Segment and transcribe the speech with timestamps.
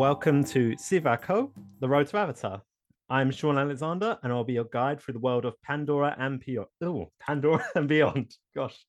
[0.00, 2.62] Welcome to Sivako, the road to Avatar.
[3.10, 6.68] I'm Shaun Alexander, and I'll be your guide through the world of Pandora and beyond.
[6.80, 8.34] Oh, Pandora and beyond.
[8.56, 8.82] Gosh,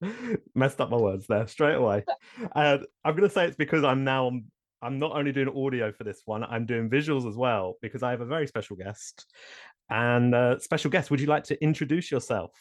[0.55, 2.05] messed up my words there straight away.
[2.55, 4.31] And I'm going to say it's because I'm now
[4.81, 8.11] I'm not only doing audio for this one, I'm doing visuals as well because I
[8.11, 9.25] have a very special guest.
[9.89, 12.51] And uh, special guest, would you like to introduce yourself?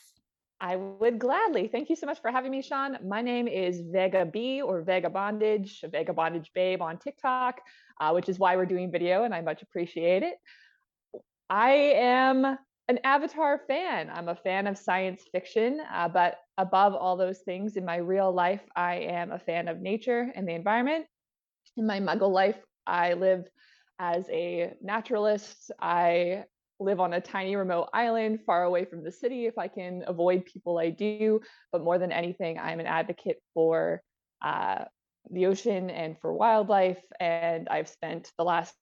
[0.60, 1.68] I would gladly.
[1.68, 2.98] Thank you so much for having me, Shaun.
[3.02, 7.62] My name is Vega B or Vega Bondage, Vagabondage Babe on TikTok,
[7.98, 10.34] uh, which is why we're doing video, and I much appreciate it.
[11.48, 12.44] I am
[12.88, 14.10] an Avatar fan.
[14.12, 18.30] I'm a fan of science fiction, uh, but above all those things, in my real
[18.30, 21.06] life, I am a fan of nature and the environment.
[21.78, 23.46] In my Muggle life, I live
[23.98, 25.70] as a naturalist.
[25.80, 26.44] I
[26.80, 30.44] live on a tiny remote island far away from the city if I can avoid
[30.46, 31.40] people I do.
[31.72, 34.02] But more than anything, I'm an advocate for
[34.42, 34.84] uh,
[35.30, 37.02] the ocean and for wildlife.
[37.20, 38.76] And I've spent the last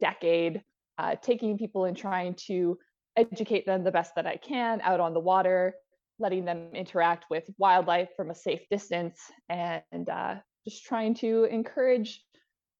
[0.00, 0.62] decade
[0.98, 2.78] uh, taking people and trying to
[3.16, 5.74] educate them the best that I can out on the water,
[6.18, 12.22] letting them interact with wildlife from a safe distance, and uh, just trying to encourage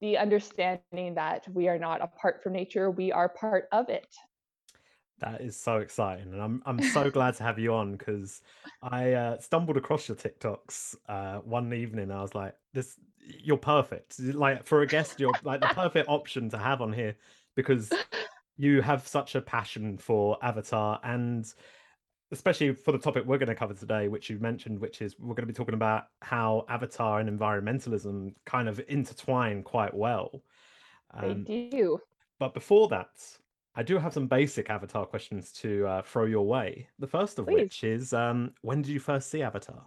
[0.01, 4.07] the understanding that we are not apart from nature, we are part of it.
[5.21, 8.43] That is so exciting, and I'm I'm so glad to have you on because
[8.83, 12.11] I uh, stumbled across your TikToks uh, one evening.
[12.11, 12.97] I was like, "This,
[13.43, 14.19] you're perfect.
[14.19, 17.17] Like for a guest, you're like the perfect option to have on here
[17.55, 17.93] because
[18.57, 21.47] you have such a passion for Avatar, and
[22.33, 25.35] especially for the topic we're going to cover today, which you mentioned, which is we're
[25.35, 30.43] going to be talking about how Avatar and environmentalism kind of intertwine quite well.
[31.13, 32.01] Um, they do.
[32.39, 33.11] But before that,
[33.75, 36.89] I do have some basic Avatar questions to uh, throw your way.
[36.99, 37.55] The first of Please.
[37.55, 39.87] which is um, when did you first see Avatar?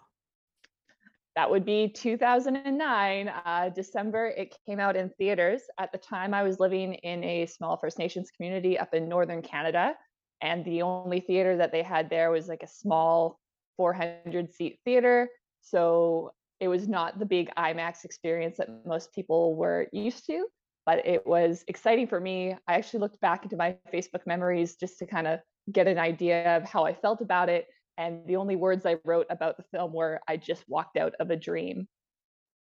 [1.35, 4.27] That would be 2009, uh, December.
[4.38, 5.63] It came out in theaters.
[5.79, 9.41] At the time, I was living in a small First Nations community up in northern
[9.41, 9.95] Canada.
[10.41, 13.39] And the only theater that they had there was like a small
[13.77, 15.27] 400 seat theater.
[15.61, 20.45] So it was not the big IMAX experience that most people were used to
[20.85, 22.55] but it was exciting for me.
[22.67, 25.39] I actually looked back into my Facebook memories just to kind of
[25.71, 27.67] get an idea of how I felt about it.
[27.97, 31.29] And the only words I wrote about the film were, I just walked out of
[31.29, 31.88] a dream.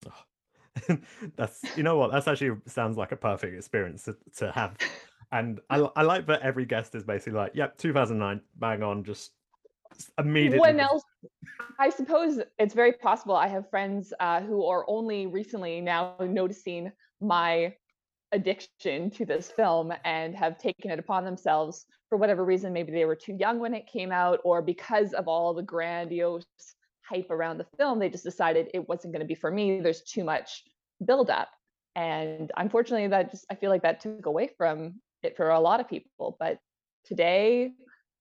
[0.05, 0.97] Oh.
[1.35, 4.77] that's, you know what, that's actually sounds like a perfect experience to, to have.
[5.31, 9.31] And I, I like that every guest is basically like, yep, 2009, bang on, just
[10.17, 10.59] immediately.
[10.59, 11.03] When else?
[11.79, 13.35] I suppose it's very possible.
[13.35, 17.73] I have friends uh, who are only recently now noticing my
[18.31, 22.73] addiction to this film and have taken it upon themselves for whatever reason.
[22.73, 26.45] Maybe they were too young when it came out, or because of all the grandiose
[27.07, 29.79] hype around the film, they just decided it wasn't going to be for me.
[29.79, 30.63] There's too much
[31.05, 31.49] buildup.
[31.95, 35.79] And unfortunately, that just, I feel like that took away from it for a lot
[35.79, 36.35] of people.
[36.39, 36.59] But
[37.05, 37.71] today,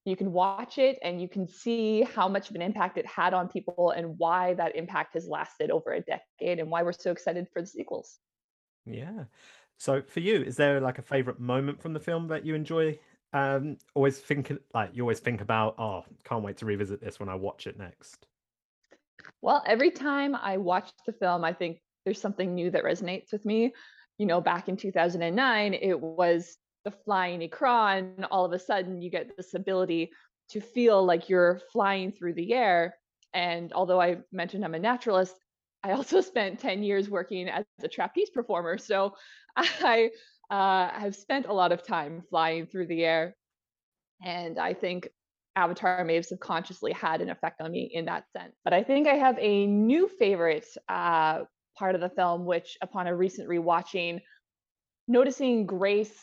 [0.05, 3.35] you can watch it and you can see how much of an impact it had
[3.35, 7.11] on people and why that impact has lasted over a decade and why we're so
[7.11, 8.19] excited for the sequels.
[8.87, 9.25] Yeah.
[9.79, 12.99] So for you, is there like a favorite moment from the film that you enjoy?
[13.33, 17.29] Um, always think like you always think about, oh, can't wait to revisit this when
[17.29, 18.27] I watch it next.
[19.43, 23.45] Well, every time I watch the film, I think there's something new that resonates with
[23.45, 23.75] me.
[24.19, 28.27] You know, back in 2009, it was the flying Ikran.
[28.31, 30.13] All of a sudden, you get this ability
[30.51, 32.97] to feel like you're flying through the air.
[33.35, 35.35] And although I mentioned I'm a naturalist,
[35.87, 38.79] I also spent 10 years working as a trapeze performer.
[38.79, 39.15] So
[39.57, 40.11] I
[40.51, 43.37] uh, have spent a lot of time flying through the air.
[44.25, 45.09] And I think
[45.55, 48.55] Avatar may have subconsciously had an effect on me in that sense.
[48.65, 51.43] But I think I have a new favorite uh,
[51.79, 54.21] part of the film, which upon a recent rewatching,
[55.09, 56.15] noticing Grace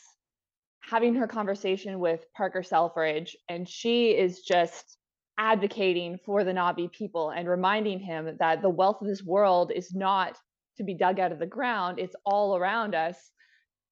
[0.81, 4.98] having her conversation with Parker Selfridge, and she is just
[5.38, 9.94] advocating for the Na'vi people and reminding him that the wealth of this world is
[9.94, 10.38] not
[10.77, 13.31] to be dug out of the ground, it's all around us.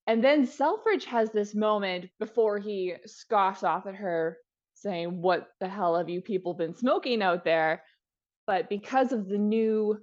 [0.07, 4.37] And then Selfridge has this moment before he scoffs off at her,
[4.73, 7.83] saying, What the hell have you people been smoking out there?
[8.47, 9.97] But because of the new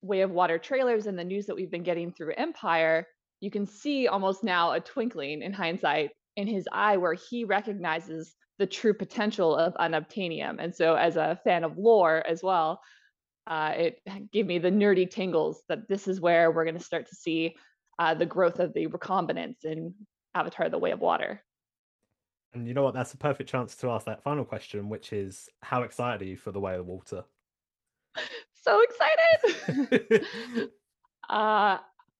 [0.00, 3.06] way of water trailers and the news that we've been getting through Empire,
[3.40, 8.34] you can see almost now a twinkling in hindsight in his eye where he recognizes
[8.58, 10.56] the true potential of unobtainium.
[10.58, 12.80] And so, as a fan of lore as well,
[13.46, 14.00] uh, it
[14.32, 17.56] gave me the nerdy tingles that this is where we're going to start to see
[17.98, 19.94] uh, the growth of the recombinants in
[20.34, 21.42] Avatar: The Way of Water.
[22.54, 22.94] And you know what?
[22.94, 26.36] That's a perfect chance to ask that final question, which is, how excited are you
[26.36, 27.24] for The Way of Water?
[28.62, 30.26] so excited!
[31.30, 31.78] uh,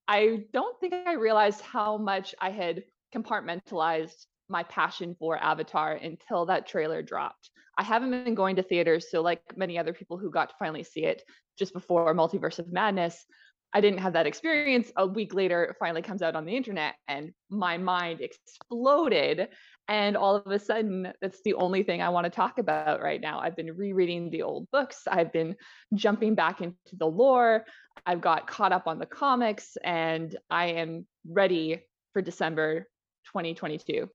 [0.09, 6.47] I don't think I realized how much I had compartmentalized my passion for Avatar until
[6.47, 7.51] that trailer dropped.
[7.77, 10.85] I haven't been going to theaters, so like many other people who got to finally
[10.85, 11.23] see it
[11.59, 13.25] just before Multiverse of Madness,
[13.73, 14.93] I didn't have that experience.
[14.97, 19.49] A week later, it finally comes out on the internet, and my mind exploded.
[19.89, 23.21] And all of a sudden, that's the only thing I want to talk about right
[23.21, 23.41] now.
[23.41, 25.57] I've been rereading the old books, I've been
[25.95, 27.65] jumping back into the lore,
[28.05, 31.83] I've got caught up on the comics, and I am ready
[32.13, 32.89] for December
[33.27, 34.09] 2022.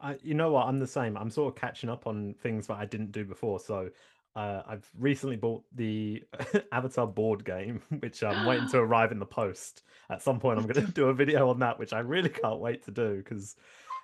[0.00, 0.66] Uh, you know what?
[0.66, 1.16] I'm the same.
[1.16, 3.60] I'm sort of catching up on things that I didn't do before.
[3.60, 3.90] So
[4.36, 6.22] uh, I've recently bought the
[6.72, 9.82] Avatar board game, which I'm waiting to arrive in the post.
[10.10, 12.60] At some point, I'm going to do a video on that, which I really can't
[12.60, 13.56] wait to do because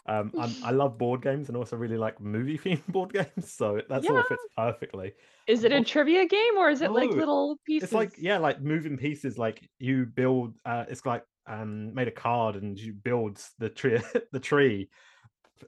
[0.06, 0.32] um,
[0.64, 3.52] i love board games and also really like movie themed board games.
[3.52, 4.20] So that sort yeah.
[4.20, 5.12] of fits perfectly.
[5.46, 7.84] Is it a trivia game or is it like little pieces?
[7.84, 9.38] It's like yeah, like moving pieces.
[9.38, 10.54] Like you build.
[10.64, 14.00] Uh, it's like um, made a card and you build the tree.
[14.32, 14.88] the tree,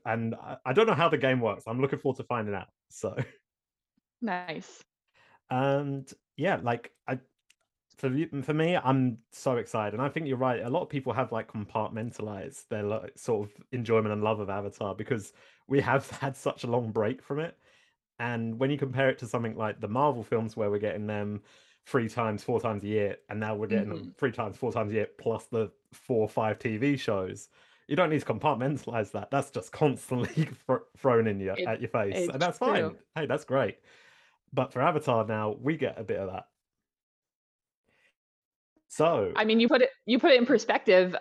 [0.04, 1.64] and I, don't know how the game works.
[1.66, 2.68] I'm looking forward to finding out.
[2.90, 3.16] So.
[4.22, 4.82] Nice.
[5.50, 7.18] And yeah, like I
[7.96, 8.10] for
[8.42, 10.60] for me, I'm so excited, and I think you're right.
[10.62, 14.50] A lot of people have like compartmentalized their like, sort of enjoyment and love of
[14.50, 15.32] Avatar because
[15.68, 17.56] we have had such a long break from it.
[18.18, 21.42] And when you compare it to something like the Marvel films, where we're getting them
[21.86, 24.04] three times, four times a year, and now we're getting mm-hmm.
[24.04, 27.48] them three times, four times a year, plus the four or five TV shows.
[27.88, 29.30] You don't need to compartmentalize that.
[29.30, 30.48] That's just constantly
[30.96, 32.66] thrown in your it, at your face, and that's true.
[32.66, 32.96] fine.
[33.14, 33.76] Hey, that's great.
[34.52, 36.44] But for Avatar now, we get a bit of that.
[38.88, 41.16] So I mean, you put it you put it in perspective.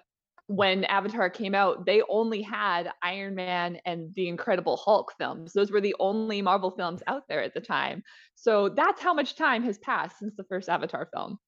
[0.48, 5.54] When Avatar came out, they only had Iron Man and the Incredible Hulk films.
[5.54, 8.04] Those were the only Marvel films out there at the time.
[8.36, 11.40] So that's how much time has passed since the first Avatar film.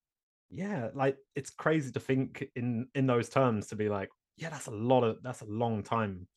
[0.50, 4.68] Yeah, like it's crazy to think in in those terms to be like, yeah, that's
[4.68, 6.28] a lot of that's a long time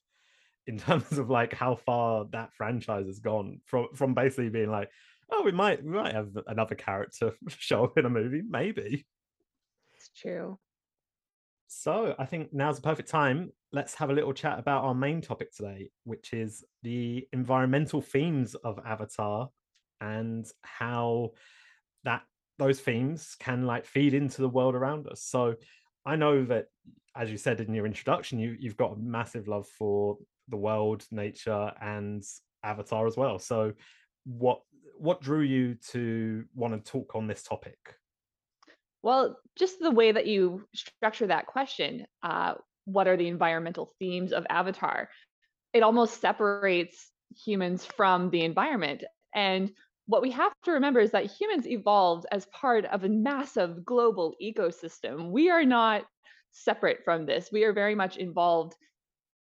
[0.66, 4.90] in terms of like how far that franchise has gone from from basically being like
[5.30, 9.06] oh, we might we might have another character show up in a movie, maybe.
[9.94, 10.58] It's true.
[11.66, 13.52] So I think now's the perfect time.
[13.72, 18.54] Let's have a little chat about our main topic today, which is the environmental themes
[18.54, 19.50] of Avatar
[20.00, 21.32] and how
[22.04, 22.22] that
[22.58, 25.22] those themes can like feed into the world around us.
[25.22, 25.56] So
[26.08, 26.68] I know that
[27.14, 30.16] as you said in your introduction, you you've got a massive love for
[30.48, 32.24] the world, nature, and
[32.64, 33.38] Avatar as well.
[33.38, 33.74] So
[34.24, 34.62] what
[34.96, 37.78] what drew you to want to talk on this topic?
[39.02, 42.54] Well, just the way that you structure that question, uh,
[42.86, 45.10] what are the environmental themes of Avatar?
[45.74, 47.10] It almost separates
[47.44, 49.04] humans from the environment.
[49.34, 49.70] And
[50.08, 54.34] what we have to remember is that humans evolved as part of a massive global
[54.42, 55.30] ecosystem.
[55.30, 56.06] We are not
[56.50, 57.50] separate from this.
[57.52, 58.74] We are very much involved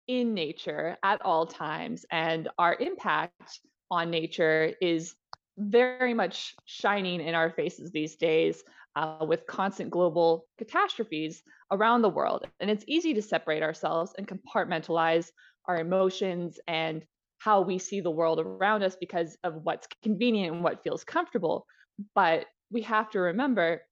[0.09, 3.61] in nature at all times, and our impact
[3.93, 5.15] on nature is
[5.57, 8.65] very much shining in our faces these days
[8.97, 12.45] uh, with constant global catastrophes around the world.
[12.59, 15.31] And it's easy to separate ourselves and compartmentalize
[15.67, 17.07] our emotions and
[17.39, 21.67] how we see the world around us because of what's convenient and what feels comfortable.
[22.15, 23.83] But we have to remember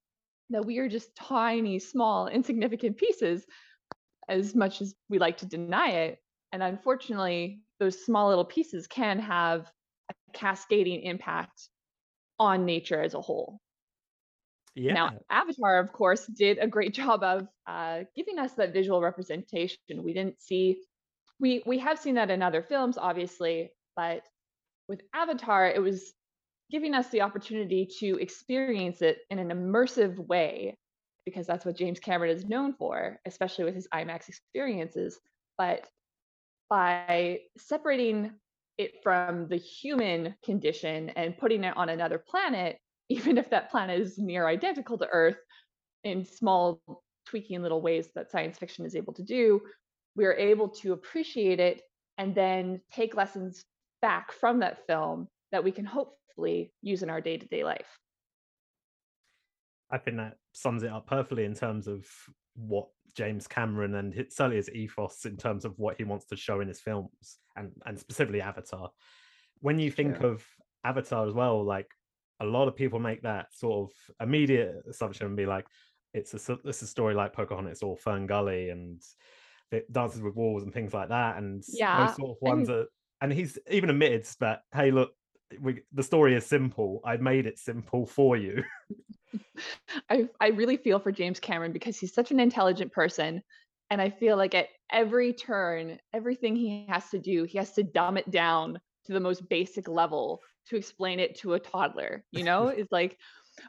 [0.51, 3.45] that we are just tiny, small, insignificant pieces
[4.29, 6.19] as much as we like to deny it.
[6.53, 9.71] And unfortunately, those small little pieces can have
[10.11, 11.69] a cascading impact
[12.39, 13.61] on nature as a whole.
[14.75, 14.95] Yeah.
[14.95, 19.79] Now, Avatar, of course, did a great job of uh, giving us that visual representation.
[19.91, 20.81] We didn't see,
[21.41, 24.23] we we have seen that in other films, obviously, but
[24.88, 26.12] with Avatar, it was
[26.71, 30.76] giving us the opportunity to experience it in an immersive way,
[31.25, 35.19] because that's what James Cameron is known for, especially with his IMAX experiences.
[35.59, 35.87] But
[36.69, 38.33] by separating
[38.79, 44.00] it from the human condition and putting it on another planet, even if that planet
[44.00, 45.37] is near identical to Earth
[46.05, 46.81] in small
[47.26, 49.61] tweaking little ways that science fiction is able to do,
[50.16, 51.83] we're able to appreciate it
[52.18, 53.64] and then take lessons
[54.00, 57.99] back from that film that we can hopefully use in our day to day life.
[59.90, 62.04] I think that sums it up perfectly in terms of
[62.54, 66.61] what James Cameron and certainly his ethos in terms of what he wants to show
[66.61, 68.90] in his films and and specifically Avatar.
[69.61, 70.44] When you think of
[70.85, 71.90] Avatar as well, like
[72.40, 75.66] a lot of people make that sort of immediate assumption and be like,
[76.12, 79.00] it's a it's a story like Pocahontas or FernGully and
[79.71, 82.78] it Dances with Wolves and things like that, and yeah, those sort of ones and,
[82.78, 82.87] are.
[83.21, 85.12] And he's even admitted that, hey, look,
[85.61, 87.00] we, the story is simple.
[87.04, 88.62] I made it simple for you.
[90.11, 93.42] I I really feel for James Cameron because he's such an intelligent person,
[93.90, 97.83] and I feel like at every turn, everything he has to do, he has to
[97.83, 102.44] dumb it down to the most basic level to explain it to a toddler, you
[102.44, 102.68] know?
[102.76, 103.18] It's like,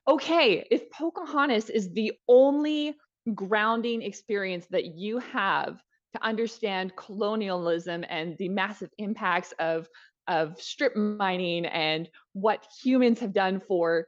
[0.07, 2.95] okay, if Pocahontas is the only
[3.33, 5.81] grounding experience that you have
[6.13, 9.87] to understand colonialism and the massive impacts of
[10.27, 14.07] of strip mining and what humans have done for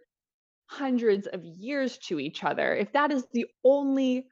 [0.65, 4.27] hundreds of years to each other, if that is the only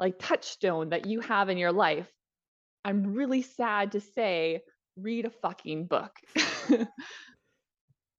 [0.00, 2.10] like touchstone that you have in your life,
[2.84, 4.62] I'm really sad to say,
[4.96, 6.16] read a fucking book.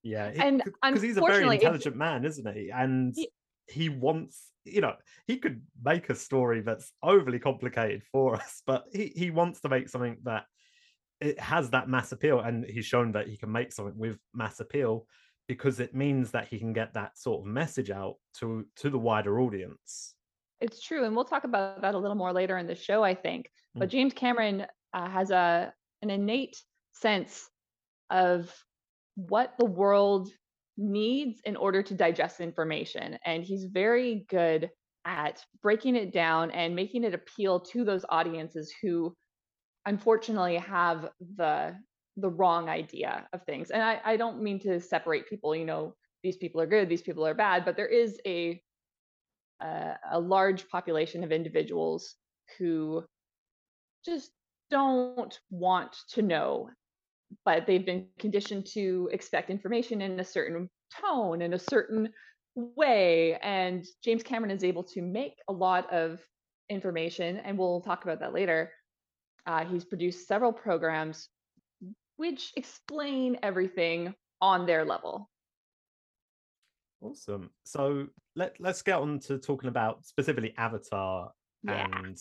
[0.02, 2.70] Yeah, and because he's a very intelligent man, isn't he?
[2.70, 3.30] And he,
[3.68, 4.96] he wants, you know,
[5.28, 9.70] he could make a story that's overly complicated for us, but he, he wants to
[9.70, 10.46] make something that
[11.20, 12.40] it has that mass appeal.
[12.40, 15.06] And he's shown that he can make something with mass appeal
[15.48, 19.00] because it means that he can get that sort of message out to to the
[19.00, 20.16] wider audience.
[20.62, 23.16] it's true, and we'll talk about that a little more later in the show, I
[23.16, 23.50] think.
[23.76, 23.92] But Mm.
[23.92, 26.56] James Cameron uh, has a an innate
[26.94, 27.50] sense
[28.10, 28.54] of
[29.16, 30.30] what the world
[30.78, 33.18] needs in order to digest information.
[33.26, 34.70] And he's very good
[35.06, 39.16] at breaking it down and making it appeal to those audiences who
[39.86, 41.76] unfortunately have the
[42.18, 43.72] the wrong idea of things.
[43.72, 47.02] And I, I don't mean to separate people, you know, these people are good, these
[47.02, 48.62] people are bad, but there is a
[49.62, 52.16] a, a large population of individuals
[52.58, 53.04] who
[54.06, 54.32] just
[54.70, 56.70] don't want to know
[57.46, 60.70] but they've been conditioned to expect information in a certain
[61.02, 62.10] tone in a certain
[62.56, 66.20] way and james cameron is able to make a lot of
[66.70, 68.72] information and we'll talk about that later
[69.46, 71.30] uh, he's produced several programs
[72.16, 75.30] which explain everything on their level
[77.04, 77.50] Awesome.
[77.64, 81.32] So let let's get on to talking about specifically Avatar
[81.64, 82.18] yeah and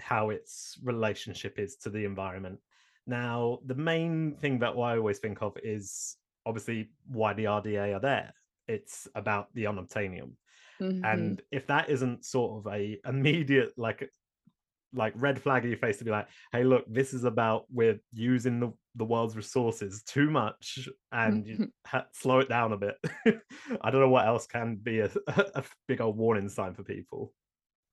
[0.00, 2.60] how its relationship is to the environment.
[3.08, 8.00] Now, the main thing that I always think of is obviously why the RDA are
[8.00, 8.32] there.
[8.68, 10.32] It's about the unobtainium.
[10.78, 14.10] hmm And if that isn't sort of a immediate like
[14.92, 18.00] like red flag in your face to be like, hey, look, this is about we're
[18.12, 22.96] using the, the world's resources too much and you ha- slow it down a bit.
[23.82, 27.34] I don't know what else can be a, a big old warning sign for people.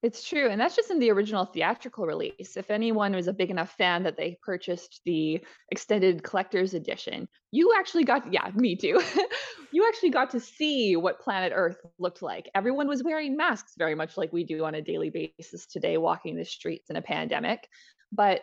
[0.03, 2.57] It's true, and that's just in the original theatrical release.
[2.57, 7.73] If anyone was a big enough fan that they purchased the extended collector's edition, you
[7.77, 9.01] actually got yeah, me too.
[9.71, 12.49] you actually got to see what planet Earth looked like.
[12.53, 16.35] Everyone was wearing masks very much like we do on a daily basis today walking
[16.35, 17.67] the streets in a pandemic.
[18.11, 18.41] But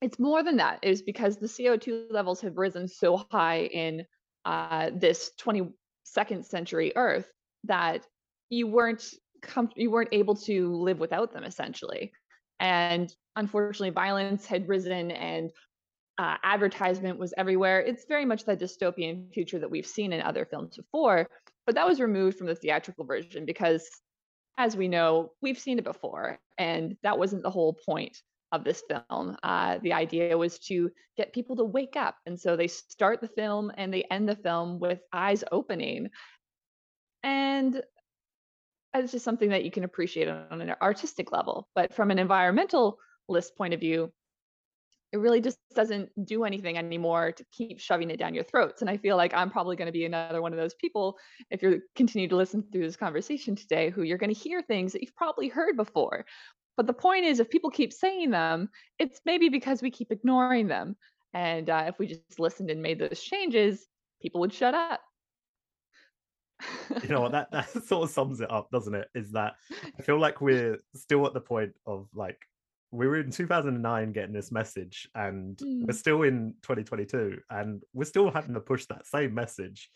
[0.00, 0.78] it's more than that.
[0.82, 4.04] It is because the CO2 levels have risen so high in
[4.44, 7.30] uh, this 22nd century Earth
[7.64, 8.06] that
[8.48, 9.04] you weren't
[9.46, 12.12] com- you weren't able to live without them essentially.
[12.60, 15.50] And unfortunately, violence had risen and
[16.18, 17.80] uh, advertisement was everywhere.
[17.80, 21.28] It's very much that dystopian future that we've seen in other films before,
[21.66, 23.86] but that was removed from the theatrical version because,
[24.56, 28.16] as we know, we've seen it before, and that wasn't the whole point
[28.52, 29.36] of this film.
[29.42, 33.28] Uh, the idea was to get people to wake up, and so they start the
[33.28, 36.08] film and they end the film with eyes opening,
[37.22, 37.82] and
[39.02, 41.68] it's just something that you can appreciate on an artistic level.
[41.74, 44.12] But from an environmentalist point of view,
[45.12, 48.82] it really just doesn't do anything anymore to keep shoving it down your throats.
[48.82, 51.16] And I feel like I'm probably going to be another one of those people,
[51.50, 54.92] if you continue to listen through this conversation today, who you're going to hear things
[54.92, 56.26] that you've probably heard before.
[56.76, 60.66] But the point is, if people keep saying them, it's maybe because we keep ignoring
[60.66, 60.96] them.
[61.32, 63.86] And uh, if we just listened and made those changes,
[64.20, 65.00] people would shut up.
[67.02, 67.32] You know what?
[67.32, 69.08] That, that sort of sums it up, doesn't it?
[69.14, 69.54] Is that
[69.98, 72.38] I feel like we're still at the point of like,
[72.90, 78.04] we were in 2009 getting this message, and we're Mm, still in 2022, and we're
[78.04, 79.90] still having to push that same message.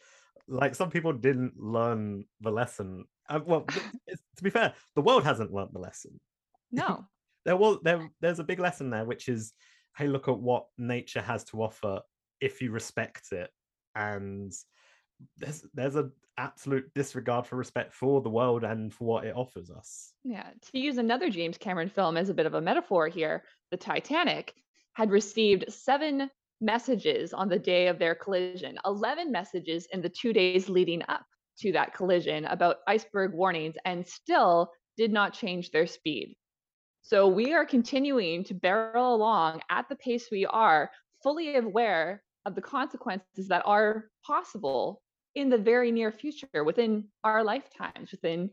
[0.48, 3.04] Like some people didn't learn the lesson.
[3.28, 3.62] Uh, well,
[4.36, 6.20] to be fair, the world hasn't learned the lesson.
[6.72, 7.04] no,
[7.44, 9.52] there was there there's a big lesson there which is
[9.96, 12.00] hey look at what nature has to offer
[12.40, 13.50] if you respect it
[13.94, 14.52] and
[15.36, 19.70] there's there's an absolute disregard for respect for the world and for what it offers
[19.70, 23.44] us Yeah, to use another James Cameron film as a bit of a metaphor here,
[23.70, 24.54] the Titanic
[24.94, 30.32] had received seven messages on the day of their collision, 11 messages in the two
[30.32, 31.24] days leading up
[31.58, 36.36] to that collision about iceberg warnings, and still did not change their speed.
[37.02, 40.90] So we are continuing to barrel along at the pace we are,
[41.22, 45.02] fully aware of the consequences that are possible
[45.34, 48.50] in the very near future, within our lifetimes, within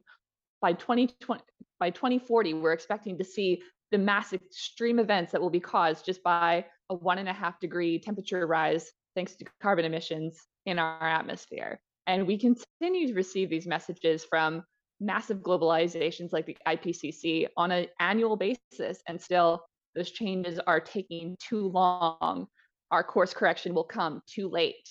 [0.61, 1.43] by 2020
[1.79, 6.23] by 2040, we're expecting to see the massive extreme events that will be caused just
[6.23, 11.07] by a one and a half degree temperature rise thanks to carbon emissions in our
[11.07, 11.79] atmosphere.
[12.07, 14.63] And we continue to receive these messages from
[14.99, 19.65] massive globalizations like the IPCC on an annual basis, and still
[19.95, 22.47] those changes are taking too long.
[22.91, 24.87] Our course correction will come too late.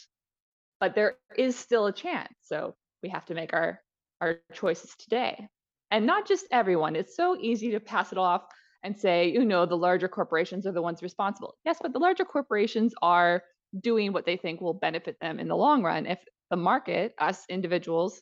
[0.80, 2.35] But there is still a chance.
[2.42, 3.80] So we have to make our,
[4.21, 5.49] our choices today.
[5.90, 6.97] And not just everyone.
[6.97, 8.42] It's so easy to pass it off
[8.83, 11.54] and say, you know, the larger corporations are the ones responsible.
[11.64, 13.42] Yes, but the larger corporations are
[13.80, 16.06] doing what they think will benefit them in the long run.
[16.06, 16.18] If
[16.50, 18.21] the market, us individuals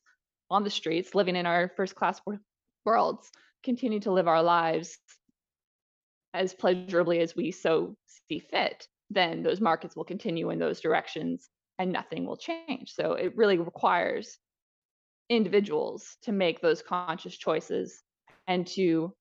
[0.50, 2.20] on the streets living in our first class
[2.84, 3.30] worlds,
[3.62, 4.98] continue to live our lives
[6.32, 7.94] as pleasurably as we so
[8.28, 12.92] see fit, then those markets will continue in those directions and nothing will change.
[12.92, 14.38] So it really requires
[15.28, 18.02] individuals to make those conscious choices
[18.46, 19.14] and to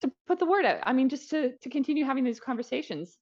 [0.00, 0.80] to put the word out.
[0.82, 3.18] I mean, just to to continue having these conversations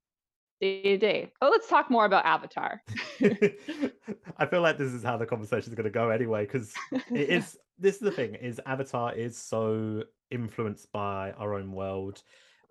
[0.61, 1.33] day to day.
[1.41, 2.83] Oh, let's talk more about Avatar.
[3.21, 7.01] I feel like this is how the conversation is going to go anyway, because it
[7.31, 7.59] is.
[7.79, 12.23] This is the thing: is Avatar is so influenced by our own world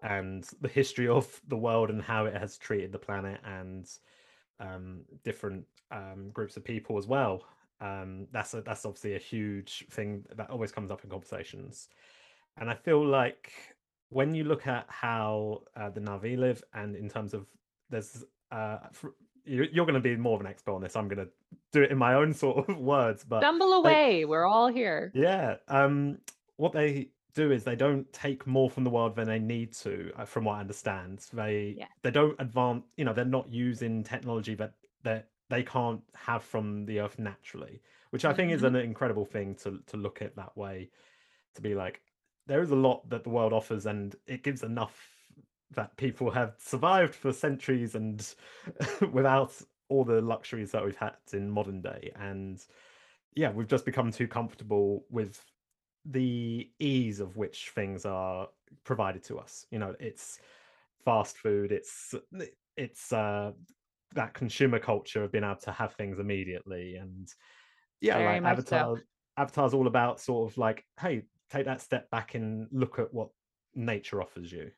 [0.02, 3.86] and the history of the world and how it has treated the planet and
[4.60, 7.44] um, different um, groups of people as well.
[7.82, 11.88] Um, that's a, that's obviously a huge thing that always comes up in conversations,
[12.58, 13.54] and I feel like
[14.10, 17.48] when you look at how uh, the Na'vi live, and in terms of
[17.90, 18.78] there's uh,
[19.46, 20.96] you're going to be more of an expert on this.
[20.96, 21.32] I'm going to
[21.72, 24.26] do it in my own sort of words, but stumble away.
[24.26, 25.12] We're all here.
[25.16, 25.56] Yeah.
[25.68, 26.20] Um,
[26.58, 30.12] what they do is they don't take more from the world than they need to,
[30.18, 31.26] uh, from what I understand.
[31.34, 31.86] They yeah.
[32.02, 32.84] they don't advance.
[32.98, 37.82] You know, they're not using technology that that they can't have from the earth naturally,
[38.12, 38.58] which I think mm-hmm.
[38.58, 40.90] is an incredible thing to to look at that way.
[41.56, 42.02] To be like,
[42.48, 45.16] there is a lot that the world offers, and it gives enough
[45.76, 48.34] that people have survived for centuries and
[49.12, 49.54] without
[49.88, 52.12] all the luxuries that we've had in modern day.
[52.16, 52.60] And
[53.36, 55.44] yeah, we've just become too comfortable with
[56.06, 58.48] the ease of which things are
[58.84, 59.66] provided to us.
[59.72, 60.40] You know, it's
[61.04, 62.16] fast food, it's
[62.78, 63.52] it's uh
[64.16, 67.28] that consumer culture of being able to have things immediately and
[68.02, 69.02] yeah Very like avatar so.
[69.38, 73.30] avatar's all about sort of like hey take that step back and look at what
[73.76, 74.72] nature offers you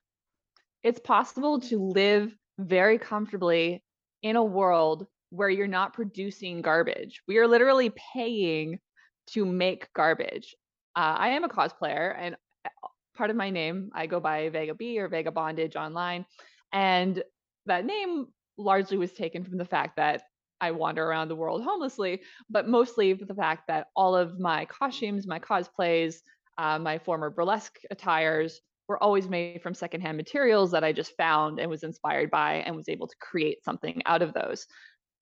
[0.84, 3.84] it's possible to live very comfortably
[4.24, 8.80] in a world where you're not producing garbage we are literally paying
[9.28, 10.56] to make garbage
[10.96, 14.74] uh, i am a cosplayer and uh, part of my name i go by vega
[14.74, 16.26] b or vega bondage online
[16.74, 17.24] and
[17.66, 18.28] that name
[18.58, 20.24] largely was taken from the fact that
[20.62, 24.66] I wander around the world homelessly, but mostly for the fact that all of my
[24.66, 26.18] costumes, my cosplays,
[26.58, 31.60] uh, my former burlesque attires were always made from secondhand materials that I just found
[31.60, 34.68] and was inspired by and was able to create something out of those.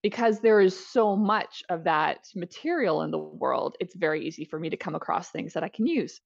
[0.02, 4.60] Because there is so much of that material in the world, it's very easy for
[4.60, 6.22] me to come across things that I can use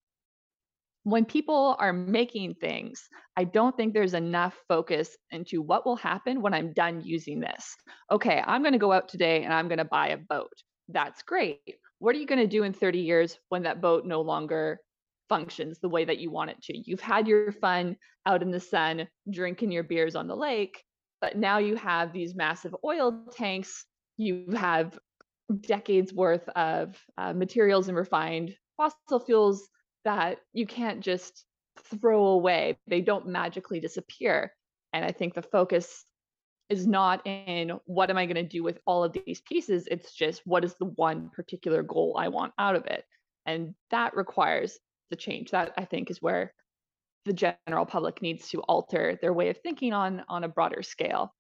[1.04, 6.42] when people are making things, I don't think there's enough focus into what will happen
[6.42, 7.76] when I'm done using this.
[8.10, 10.54] Okay, I'm going to go out today and I'm going to buy a boat.
[10.88, 11.60] That's great.
[12.00, 14.80] What are you going to do in 30 years when that boat no longer
[15.30, 16.78] functions the way that you want it to?
[16.78, 20.84] You've had your fun out in the sun, drinking your beers on the lake,
[21.24, 23.86] but now you have these massive oil tanks.
[24.18, 25.00] You have
[25.62, 29.70] decades worth of uh, materials and refined fossil fuels
[30.04, 31.46] that you can't just
[31.82, 32.78] throw away.
[32.88, 34.52] They don't magically disappear.
[34.92, 36.04] And I think the focus
[36.68, 39.88] is not in what am I going to do with all of these pieces.
[39.90, 43.06] It's just what is the one particular goal I want out of it.
[43.46, 44.78] And that requires
[45.10, 45.52] the change.
[45.52, 46.54] That I think is where
[47.26, 51.34] the general public needs to alter their way of thinking on on a broader scale.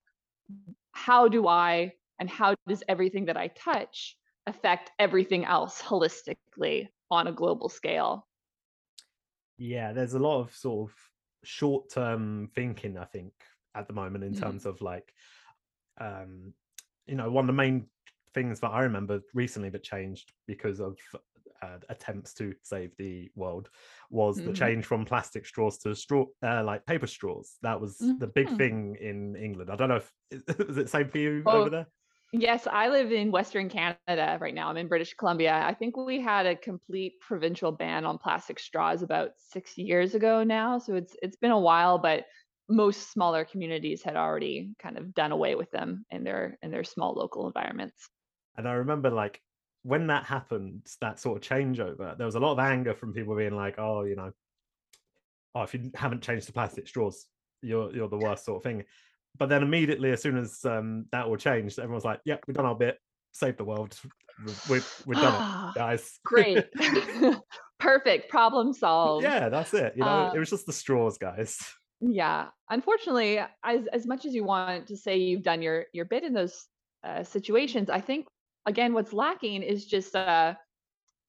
[0.93, 7.27] How do I and how does everything that I touch affect everything else holistically on
[7.27, 8.27] a global scale?
[9.57, 10.95] Yeah, there's a lot of sort of
[11.43, 13.33] short-term thinking, I think,
[13.75, 14.39] at the moment in Mm.
[14.39, 15.13] terms of like,
[15.97, 16.53] um,
[17.05, 17.89] you know, one of the main
[18.33, 20.97] things that I remember recently that changed because of
[21.63, 23.69] uh, attempts to save the world
[24.09, 24.53] was the Mhm.
[24.53, 27.57] change from plastic straws to straw, uh, like paper straws.
[27.61, 28.57] That was the big Mhm.
[28.57, 29.69] thing in England.
[29.71, 31.87] I don't know if is it the same for you over there?
[32.31, 34.67] Yes, I live in Western Canada right now.
[34.69, 35.53] I'm in British Columbia.
[35.53, 40.43] I think we had a complete provincial ban on plastic straws about 6 years ago
[40.43, 42.25] now, so it's it's been a while, but
[42.69, 46.83] most smaller communities had already kind of done away with them in their in their
[46.83, 48.09] small local environments.
[48.55, 49.43] And I remember like
[49.83, 53.35] when that happened, that sort of changeover, there was a lot of anger from people
[53.35, 54.31] being like, "Oh, you know,
[55.55, 57.25] oh, if you haven't changed to plastic straws,
[57.61, 58.83] you're you're the worst sort of thing."
[59.37, 62.65] But then immediately, as soon as um, that all changed, everyone's like, "Yep, we've done
[62.65, 62.97] our bit,
[63.33, 63.97] saved the world,
[64.69, 66.65] we've we've done it, guys." Great.
[67.79, 68.29] Perfect.
[68.29, 69.23] Problem solved.
[69.23, 69.93] yeah, that's it.
[69.97, 71.57] You know, it Uh, was just the straws, guys.
[71.99, 72.47] yeah.
[72.69, 76.33] Unfortunately, as as much as you want to say you've done your your bit in
[76.33, 76.67] those
[77.03, 78.27] uh, situations, I think
[78.65, 80.55] again what's lacking is just uh,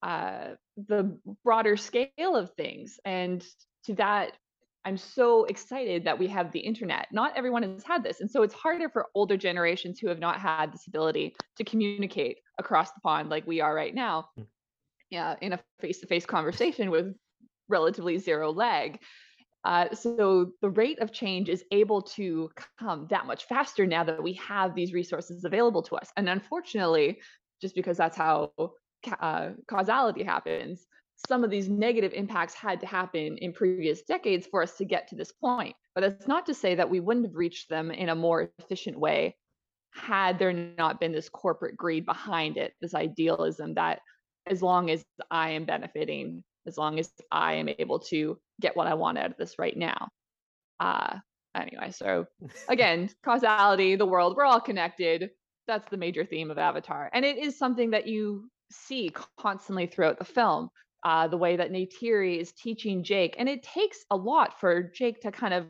[0.02, 2.98] uh, the broader scale of things.
[3.04, 3.44] And
[3.84, 4.32] to that,
[4.84, 7.08] I'm so excited that we have the internet.
[7.10, 8.20] Not everyone has had this.
[8.20, 12.38] And so it's harder for older generations who have not had this ability to communicate
[12.58, 14.46] across the pond like we are right now Mm.
[15.10, 17.14] yeah, in a face to face conversation with
[17.68, 19.00] relatively zero lag.
[19.64, 24.22] Uh, so the rate of change is able to come that much faster now that
[24.22, 26.10] we have these resources available to us.
[26.16, 27.20] And unfortunately,
[27.62, 28.52] just because that's how
[29.20, 30.86] uh, causality happens,
[31.28, 35.08] some of these negative impacts had to happen in previous decades for us to get
[35.08, 35.74] to this point.
[35.94, 38.98] But that's not to say that we wouldn't have reached them in a more efficient
[38.98, 39.36] way
[39.94, 44.00] had there not been this corporate greed behind it, this idealism that
[44.46, 48.86] as long as I am benefiting, as long as I am able to get what
[48.86, 50.08] I want out of this right now.
[50.80, 51.18] Uh,
[51.54, 52.26] anyway, so
[52.68, 55.30] again, causality, the world, we're all connected.
[55.66, 57.10] That's the major theme of Avatar.
[57.12, 60.68] And it is something that you see constantly throughout the film.
[61.02, 63.34] Uh, the way that Neytiri is teaching Jake.
[63.38, 65.66] And it takes a lot for Jake to kind of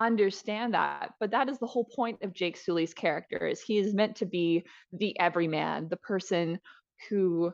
[0.00, 1.12] understand that.
[1.18, 4.26] But that is the whole point of Jake Sully's character is he is meant to
[4.26, 6.60] be the everyman, the person
[7.08, 7.52] who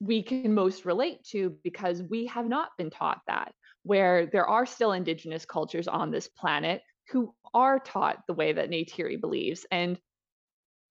[0.00, 4.66] we can most relate to because we have not been taught that, where there are
[4.66, 9.66] still indigenous cultures on this planet who are taught the way that Neytiri believes.
[9.70, 9.98] And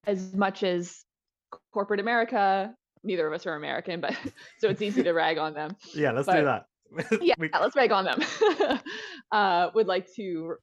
[0.05, 1.03] as much as
[1.73, 2.73] corporate America,
[3.03, 4.13] neither of us are American, but
[4.59, 5.75] so it's easy to rag on them.
[5.93, 6.65] Yeah, let's do that.
[7.21, 8.19] yeah, we, let's rag on them.
[9.31, 10.55] uh, would like to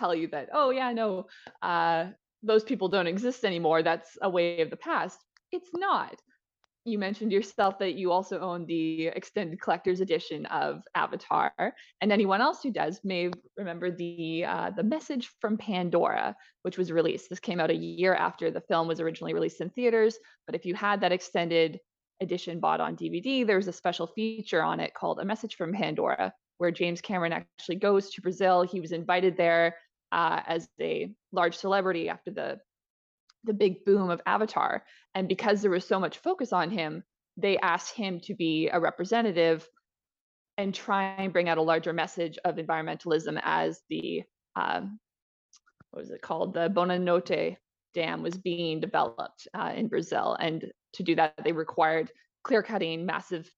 [0.00, 1.26] tell you that, oh, yeah, no,
[1.62, 2.06] uh,
[2.42, 3.82] those people don't exist anymore.
[3.82, 5.18] That's a way of the past.
[5.52, 6.16] It's not
[6.84, 12.40] you mentioned yourself that you also own the extended collector's edition of Avatar, and anyone
[12.40, 17.30] else who does may remember the uh, the message from Pandora, which was released.
[17.30, 20.18] This came out a year after the film was originally released in theaters.
[20.46, 21.80] But if you had that extended
[22.20, 26.34] edition bought on DVD, there's a special feature on it called "A Message from Pandora,"
[26.58, 28.62] where James Cameron actually goes to Brazil.
[28.62, 29.76] He was invited there
[30.12, 32.60] uh, as a large celebrity after the
[33.44, 34.84] the big boom of Avatar.
[35.14, 37.04] And because there was so much focus on him,
[37.36, 39.68] they asked him to be a representative
[40.56, 44.22] and try and bring out a larger message of environmentalism as the
[44.56, 44.98] um,
[45.90, 46.54] what was it called?
[46.54, 47.56] The Belo Monte
[47.92, 52.10] Dam was being developed uh, in Brazil, and to do that, they required
[52.42, 53.50] clear cutting massive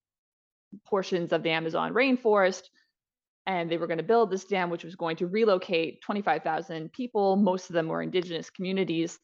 [0.85, 2.63] portions of the Amazon rainforest.
[3.45, 7.37] And they were going to build this dam, which was going to relocate 25,000 people.
[7.37, 9.17] Most of them were indigenous communities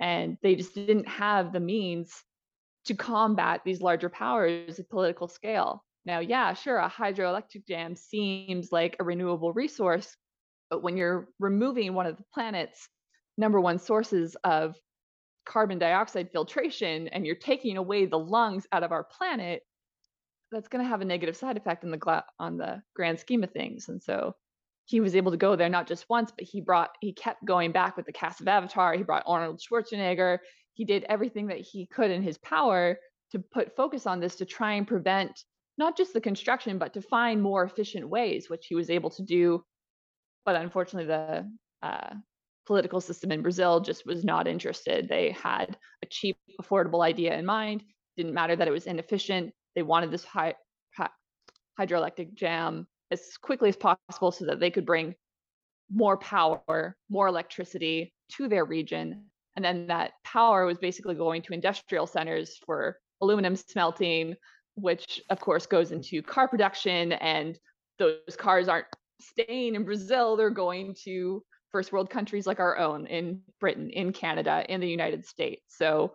[0.00, 2.12] and they just didn't have the means
[2.86, 5.84] to combat these larger powers at political scale.
[6.04, 10.14] Now, yeah, sure, a hydroelectric dam seems like a renewable resource,
[10.68, 12.88] but when you're removing one of the planet's
[13.38, 14.76] number one sources of
[15.46, 19.62] carbon dioxide filtration and you're taking away the lungs out of our planet,
[20.52, 23.42] that's going to have a negative side effect on the gla- on the grand scheme
[23.42, 23.88] of things.
[23.88, 24.34] And so
[24.86, 27.72] he was able to go there not just once, but he brought he kept going
[27.72, 28.94] back with the cast of Avatar.
[28.94, 30.38] He brought Arnold Schwarzenegger.
[30.74, 32.98] He did everything that he could in his power
[33.32, 35.42] to put focus on this to try and prevent
[35.78, 39.22] not just the construction, but to find more efficient ways, which he was able to
[39.22, 39.64] do.
[40.44, 41.50] But unfortunately, the
[41.82, 42.14] uh,
[42.66, 45.08] political system in Brazil just was not interested.
[45.08, 47.82] They had a cheap, affordable idea in mind.
[48.16, 49.52] Didn't matter that it was inefficient.
[49.74, 50.54] They wanted this high,
[50.96, 51.10] hy-
[51.80, 55.14] hydroelectric jam as quickly as possible so that they could bring
[55.92, 59.24] more power, more electricity to their region.
[59.56, 64.34] And then that power was basically going to industrial centers for aluminum smelting,
[64.74, 65.96] which of course goes mm.
[65.96, 67.12] into car production.
[67.12, 67.58] And
[67.98, 68.86] those cars aren't
[69.20, 74.12] staying in Brazil, they're going to first world countries like our own in Britain, in
[74.12, 75.62] Canada, in the United States.
[75.68, 76.14] So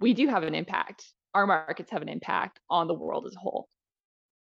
[0.00, 1.04] we do have an impact.
[1.34, 3.68] Our markets have an impact on the world as a whole.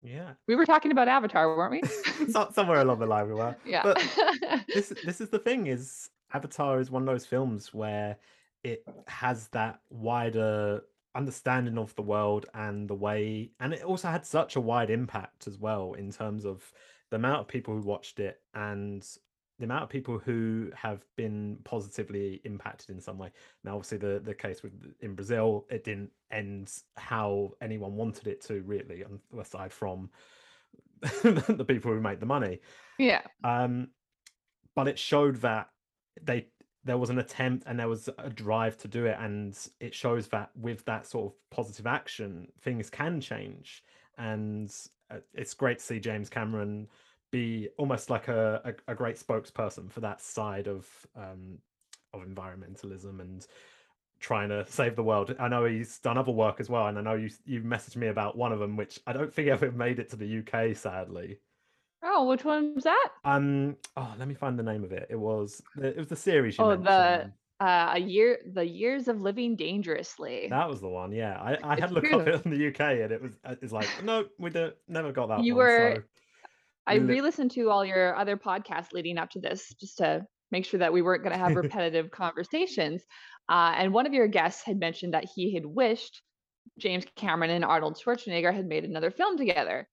[0.02, 1.82] Yeah, We were talking about Avatar, weren't we?
[2.30, 3.56] so, somewhere along the line we were.
[3.64, 3.82] yeah.
[3.82, 8.16] But this this is the thing is Avatar is one of those films where
[8.64, 10.82] it has that wider
[11.14, 15.46] understanding of the world and the way and it also had such a wide impact
[15.46, 16.72] as well in terms of
[17.10, 19.06] the amount of people who watched it and
[19.62, 23.30] the amount of people who have been positively impacted in some way.
[23.62, 28.40] Now, obviously, the the case with in Brazil, it didn't end how anyone wanted it
[28.46, 29.04] to, really,
[29.40, 30.10] aside from
[31.00, 32.58] the people who made the money.
[32.98, 33.20] Yeah.
[33.44, 33.90] Um,
[34.74, 35.68] but it showed that
[36.20, 36.48] they
[36.82, 40.26] there was an attempt and there was a drive to do it, and it shows
[40.28, 43.84] that with that sort of positive action, things can change.
[44.18, 44.74] And
[45.08, 46.88] uh, it's great to see James Cameron
[47.32, 51.58] be almost like a, a, a great spokesperson for that side of um,
[52.14, 53.46] of environmentalism and
[54.20, 55.34] trying to save the world.
[55.40, 58.06] I know he's done other work as well, and I know you you messaged me
[58.06, 61.38] about one of them, which I don't think ever made it to the UK, sadly.
[62.04, 63.08] Oh, which one was that?
[63.24, 65.06] Um, oh, let me find the name of it.
[65.10, 66.58] It was it was the series.
[66.58, 66.86] oh, mentioned.
[66.86, 67.32] the
[67.64, 70.48] uh, a year, the years of living dangerously.
[70.50, 71.12] That was the one.
[71.12, 73.72] Yeah, I, I had looked up it in the UK, and it was uh, it's
[73.72, 75.44] like no, we don't, never got that.
[75.44, 75.94] You one, were.
[75.96, 76.02] So
[76.86, 80.80] I re-listened to all your other podcasts leading up to this just to make sure
[80.80, 83.02] that we weren't going to have repetitive conversations.
[83.48, 86.22] Uh, and one of your guests had mentioned that he had wished
[86.78, 89.88] James Cameron and Arnold Schwarzenegger had made another film together.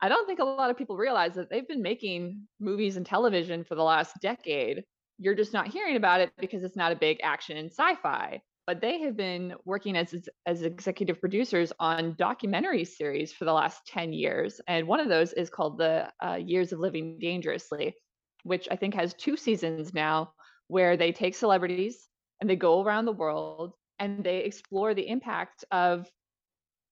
[0.00, 3.64] I don't think a lot of people realize that they've been making movies and television
[3.64, 4.84] for the last decade.
[5.18, 8.42] You're just not hearing about it because it's not a big action and sci-fi.
[8.66, 10.14] But they have been working as
[10.46, 14.60] as executive producers on documentary series for the last 10 years.
[14.66, 17.94] And one of those is called The uh, Years of Living Dangerously,
[18.42, 20.32] which I think has two seasons now,
[20.68, 22.08] where they take celebrities
[22.40, 26.08] and they go around the world and they explore the impact of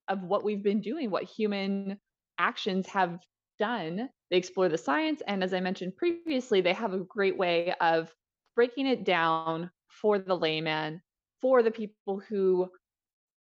[0.08, 1.98] of what we've been doing, what human
[2.38, 3.18] actions have
[3.58, 4.08] done.
[4.30, 5.22] They explore the science.
[5.26, 8.12] And as I mentioned previously, they have a great way of
[8.56, 11.00] breaking it down for the layman,
[11.42, 12.70] for the people who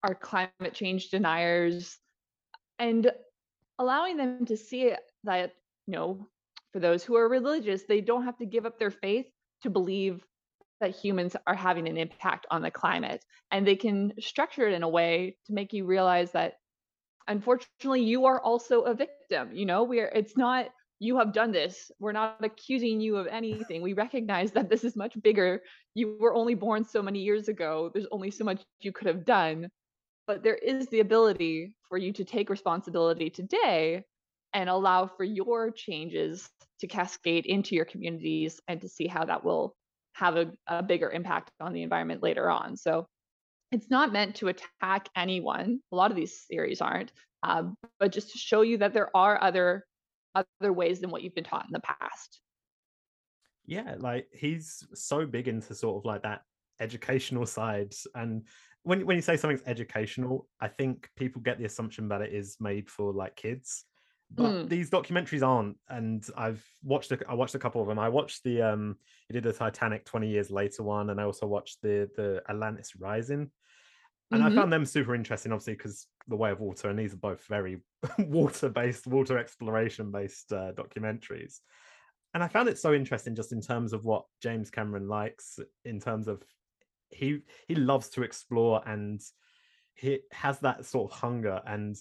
[0.04, 1.98] are climate change deniers,
[2.78, 3.10] and
[3.78, 4.92] allowing them to see
[5.24, 5.54] that,
[5.86, 6.28] you know,
[6.72, 9.26] for those who are religious, they don't have to give up their faith
[9.62, 10.24] to believe
[10.80, 13.24] that humans are having an impact on the climate.
[13.50, 16.58] And they can structure it in a way to make you realize that
[17.28, 20.66] unfortunately you are also a victim you know we're it's not
[20.98, 21.90] you have done this.
[21.98, 23.82] We're not accusing you of anything.
[23.82, 25.62] We recognize that this is much bigger.
[25.94, 27.90] You were only born so many years ago.
[27.92, 29.68] There's only so much you could have done.
[30.26, 34.04] But there is the ability for you to take responsibility today
[34.52, 36.48] and allow for your changes
[36.80, 39.74] to cascade into your communities and to see how that will
[40.14, 42.76] have a, a bigger impact on the environment later on.
[42.76, 43.06] So
[43.70, 45.80] it's not meant to attack anyone.
[45.92, 49.42] A lot of these theories aren't, um, but just to show you that there are
[49.42, 49.84] other
[50.60, 52.40] other ways than what you've been taught in the past.
[53.66, 56.42] Yeah, like he's so big into sort of like that
[56.80, 58.42] educational side, and
[58.82, 62.56] when when you say something's educational, I think people get the assumption that it is
[62.60, 63.84] made for like kids.
[64.30, 64.68] But mm.
[64.68, 67.98] these documentaries aren't, and I've watched a, I watched a couple of them.
[67.98, 68.96] I watched the um
[69.28, 72.94] he did the Titanic 20 years later one, and I also watched the the Atlantis
[72.96, 73.50] Rising.
[74.32, 74.58] And mm-hmm.
[74.58, 77.44] I found them super interesting, obviously, because the way of water, and these are both
[77.46, 77.78] very
[78.18, 81.60] water-based, water exploration-based uh, documentaries.
[82.34, 86.00] And I found it so interesting, just in terms of what James Cameron likes, in
[86.00, 86.42] terms of
[87.08, 89.20] he he loves to explore and
[89.94, 91.96] he has that sort of hunger and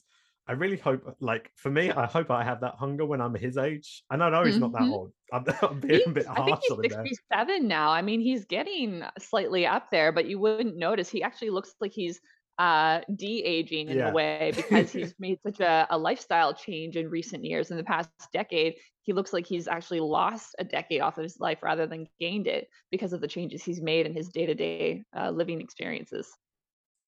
[0.48, 3.58] I really hope, like for me, I hope I have that hunger when I'm his
[3.58, 4.04] age.
[4.12, 4.90] And I know he's not that Mhm.
[4.90, 5.14] old.
[5.32, 7.12] I'm, I'm being a bit I think harsh he's on him there.
[7.12, 7.92] 67 now.
[7.92, 11.10] I mean, he's getting slightly up there, but you wouldn't notice.
[11.10, 12.20] He actually looks like he's
[12.58, 17.44] uh de-aging in a way because he's made such a, a lifestyle change in recent
[17.44, 17.70] years.
[17.72, 21.40] In the past decade, he looks like he's actually lost a decade off of his
[21.40, 25.32] life rather than gained it because of the changes he's made in his day-to-day uh,
[25.32, 26.32] living experiences.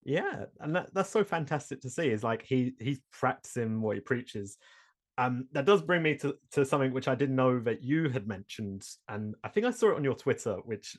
[0.07, 2.09] Yeah, and that, that's so fantastic to see.
[2.09, 4.57] Is like he he's practicing what he preaches.
[5.17, 8.27] Um, that does bring me to to something which I didn't know that you had
[8.27, 10.97] mentioned, and I think I saw it on your Twitter, which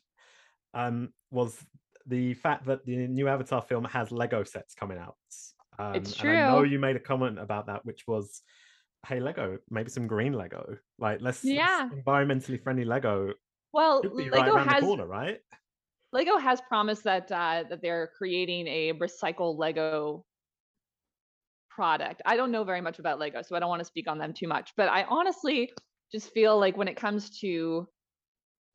[0.74, 1.64] um was
[2.06, 5.16] the fact that the new Avatar film has Lego sets coming out.
[5.78, 8.42] Um, It's and I know you made a comment about that, which was,
[9.06, 10.78] "Hey, Lego, maybe some green Lego.
[10.98, 11.88] Like, let's, let's Yeah.
[11.90, 13.34] environmentally friendly Lego
[13.72, 15.40] Well, right Lego around the has corner, right?"
[16.12, 20.24] Lego has promised that uh, that they're creating a recycle Lego
[21.68, 22.22] product.
[22.24, 24.32] I don't know very much about Lego, so I don't want to speak on them
[24.32, 24.72] too much.
[24.76, 25.70] But I honestly
[26.10, 27.86] just feel like when it comes to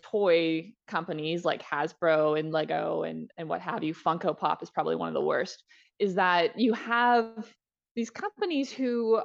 [0.03, 4.95] toy companies like Hasbro and Lego and and what have you, Funko Pop is probably
[4.95, 5.63] one of the worst.
[5.99, 7.51] Is that you have
[7.95, 9.21] these companies who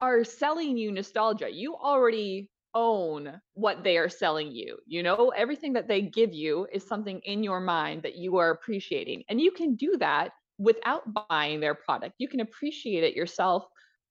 [0.00, 1.48] are selling you nostalgia.
[1.50, 4.78] You already own what they are selling you.
[4.86, 8.50] You know, everything that they give you is something in your mind that you are
[8.50, 9.24] appreciating.
[9.28, 12.14] And you can do that without buying their product.
[12.18, 13.64] You can appreciate it yourself.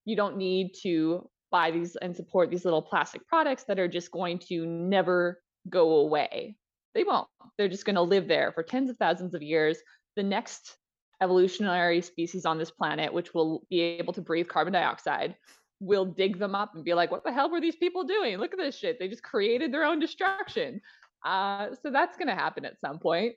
[0.05, 4.11] You don't need to buy these and support these little plastic products that are just
[4.11, 6.57] going to never go away.
[6.93, 7.27] They won't.
[7.57, 9.77] They're just going to live there for tens of thousands of years.
[10.15, 10.77] The next
[11.21, 15.35] evolutionary species on this planet, which will be able to breathe carbon dioxide,
[15.79, 18.37] will dig them up and be like, what the hell were these people doing?
[18.37, 18.99] Look at this shit.
[18.99, 20.81] They just created their own destruction.
[21.25, 23.33] Uh, so that's going to happen at some point.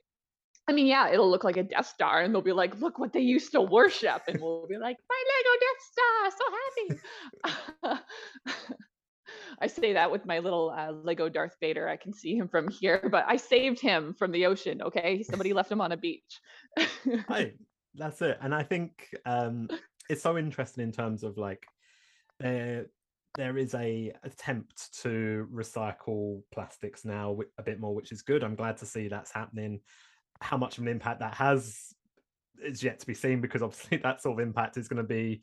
[0.67, 3.11] I mean, yeah, it'll look like a Death Star, and they'll be like, "Look what
[3.11, 6.99] they used to worship," and we'll be like, "My Lego Death Star,
[7.83, 7.99] so happy."
[9.61, 11.87] I say that with my little uh, Lego Darth Vader.
[11.87, 14.81] I can see him from here, but I saved him from the ocean.
[14.81, 16.39] Okay, somebody left him on a beach.
[17.27, 17.55] Right,
[17.95, 18.37] that's it.
[18.41, 19.69] And I think um,
[20.09, 21.65] it's so interesting in terms of like
[22.39, 22.87] there
[23.35, 28.43] there is a attempt to recycle plastics now a bit more, which is good.
[28.43, 29.81] I'm glad to see that's happening.
[30.41, 31.93] How much of an impact that has
[32.63, 35.41] is yet to be seen because obviously that sort of impact is going to be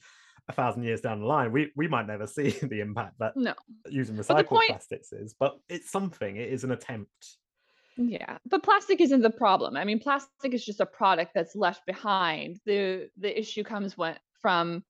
[0.48, 1.52] a thousand years down the line.
[1.52, 3.54] We we might never see the impact that no.
[3.88, 6.36] using recycled point, plastics is, but it's something.
[6.36, 7.36] It is an attempt.
[7.96, 9.74] Yeah, but plastic isn't the problem.
[9.76, 12.60] I mean, plastic is just a product that's left behind.
[12.66, 14.84] the The issue comes when from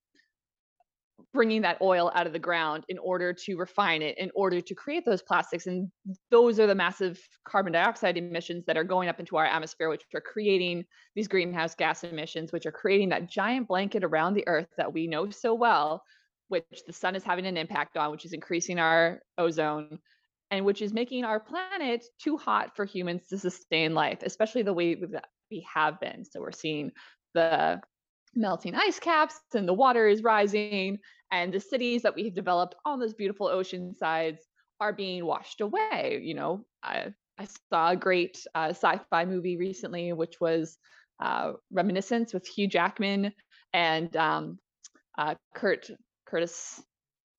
[1.37, 4.75] bringing that oil out of the ground in order to refine it in order to
[4.75, 5.89] create those plastics and
[6.29, 10.03] those are the massive carbon dioxide emissions that are going up into our atmosphere which
[10.13, 10.83] are creating
[11.15, 15.07] these greenhouse gas emissions which are creating that giant blanket around the earth that we
[15.07, 16.03] know so well
[16.49, 19.99] which the sun is having an impact on which is increasing our ozone
[20.51, 24.73] and which is making our planet too hot for humans to sustain life especially the
[24.73, 24.95] way
[25.49, 26.25] we have been.
[26.25, 26.91] So we're seeing
[27.33, 27.81] the
[28.35, 30.99] melting ice caps and the water is rising
[31.31, 34.41] and the cities that we have developed on those beautiful ocean sides
[34.79, 40.13] are being washed away you know i, I saw a great uh, sci-fi movie recently
[40.13, 40.77] which was
[41.19, 43.33] uh, reminiscence with hugh jackman
[43.73, 44.59] and um,
[45.17, 45.89] uh, kurt
[46.25, 46.81] curtis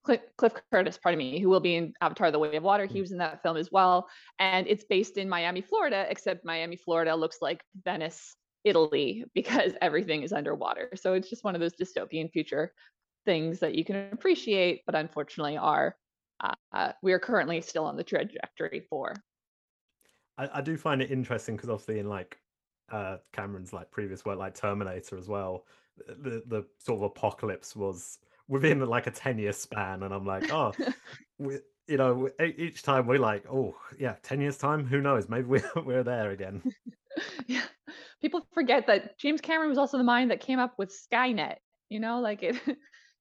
[0.05, 2.87] Cliff, Cliff Curtis, pardon me, who will be in Avatar: The Way of Water.
[2.87, 3.03] He mm.
[3.03, 6.07] was in that film as well, and it's based in Miami, Florida.
[6.09, 10.91] Except Miami, Florida looks like Venice, Italy because everything is underwater.
[10.95, 12.73] So it's just one of those dystopian future
[13.25, 15.97] things that you can appreciate, but unfortunately are
[16.73, 19.15] uh, we are currently still on the trajectory for.
[20.37, 22.39] I, I do find it interesting because obviously in like
[22.91, 25.65] uh, Cameron's like previous work, like Terminator as well,
[26.07, 30.53] the the sort of apocalypse was within like a ten year span, and I'm like,
[30.53, 30.73] oh,
[31.39, 35.29] we, you know, each time we're like, oh yeah, ten years time, who knows?
[35.29, 36.63] Maybe we're we're there again.
[37.47, 37.65] yeah,
[38.21, 41.57] people forget that James Cameron was also the mind that came up with Skynet.
[41.89, 42.57] You know, like it.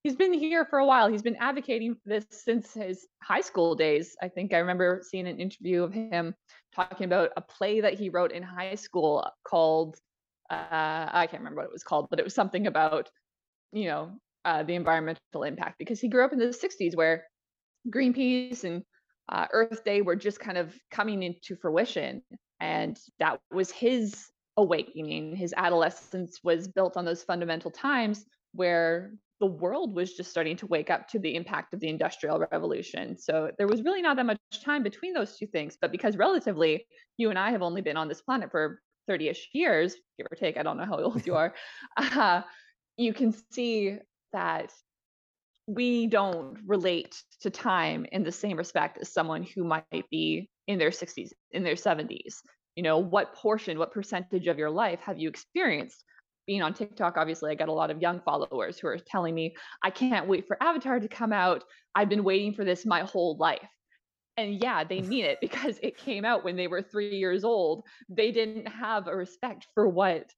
[0.08, 1.10] He's been here for a while.
[1.10, 4.16] He's been advocating for this since his high school days.
[4.22, 6.34] I think I remember seeing an interview of him
[6.74, 9.98] talking about a play that he wrote in high school called
[10.50, 13.10] uh, I can't remember what it was called, but it was something about
[13.74, 14.12] you know
[14.46, 17.26] uh, the environmental impact because he grew up in the 60s where
[17.90, 18.84] Greenpeace and
[19.28, 22.22] uh, Earth Day were just kind of coming into fruition.
[22.62, 25.36] And that was his awakening.
[25.36, 30.68] His adolescence was built on those fundamental times where the world was just starting to
[30.68, 33.18] wake up to the impact of the Industrial Revolution.
[33.18, 35.78] So there was really not that much time between those two things.
[35.80, 39.50] But because relatively, you and I have only been on this planet for 30 ish
[39.54, 41.54] years, give or take, I don't know how old you are,
[41.98, 42.42] uh,
[42.98, 43.98] you can see
[44.34, 44.74] that
[45.68, 50.80] we don't relate to time in the same respect as someone who might be in
[50.80, 52.36] their 60s, in their 70s.
[52.76, 56.04] You know, what portion, what percentage of your life have you experienced?
[56.48, 59.56] Being on TikTok, obviously, I got a lot of young followers who are telling me,
[59.84, 61.64] I can't wait for Avatar to come out.
[61.94, 63.68] I've been waiting for this my whole life.
[64.38, 67.84] And yeah, they mean it because it came out when they were three years old.
[68.10, 70.32] They didn't have a respect for what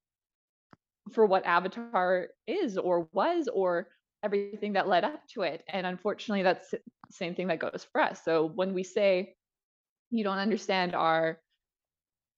[1.14, 3.88] for what Avatar is or was or
[4.24, 5.64] everything that led up to it.
[5.68, 8.22] And unfortunately, that's the same thing that goes for us.
[8.24, 9.36] So when we say
[10.12, 11.40] you don't understand our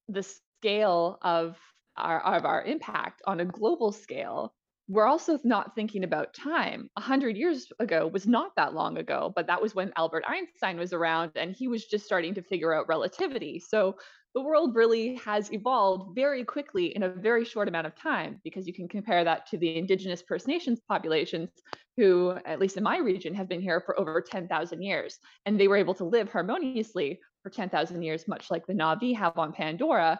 [0.09, 1.57] the scale of
[1.97, 4.53] our of our impact on a global scale,
[4.87, 6.89] we're also not thinking about time.
[6.97, 10.77] A hundred years ago was not that long ago, but that was when Albert Einstein
[10.77, 13.59] was around and he was just starting to figure out relativity.
[13.59, 13.95] So
[14.33, 18.65] the world really has evolved very quickly in a very short amount of time because
[18.65, 21.49] you can compare that to the indigenous First Nations populations
[21.97, 25.19] who, at least in my region, have been here for over 10,000 years.
[25.45, 29.37] And they were able to live harmoniously for 10,000 years, much like the Na'vi have
[29.37, 30.19] on Pandora,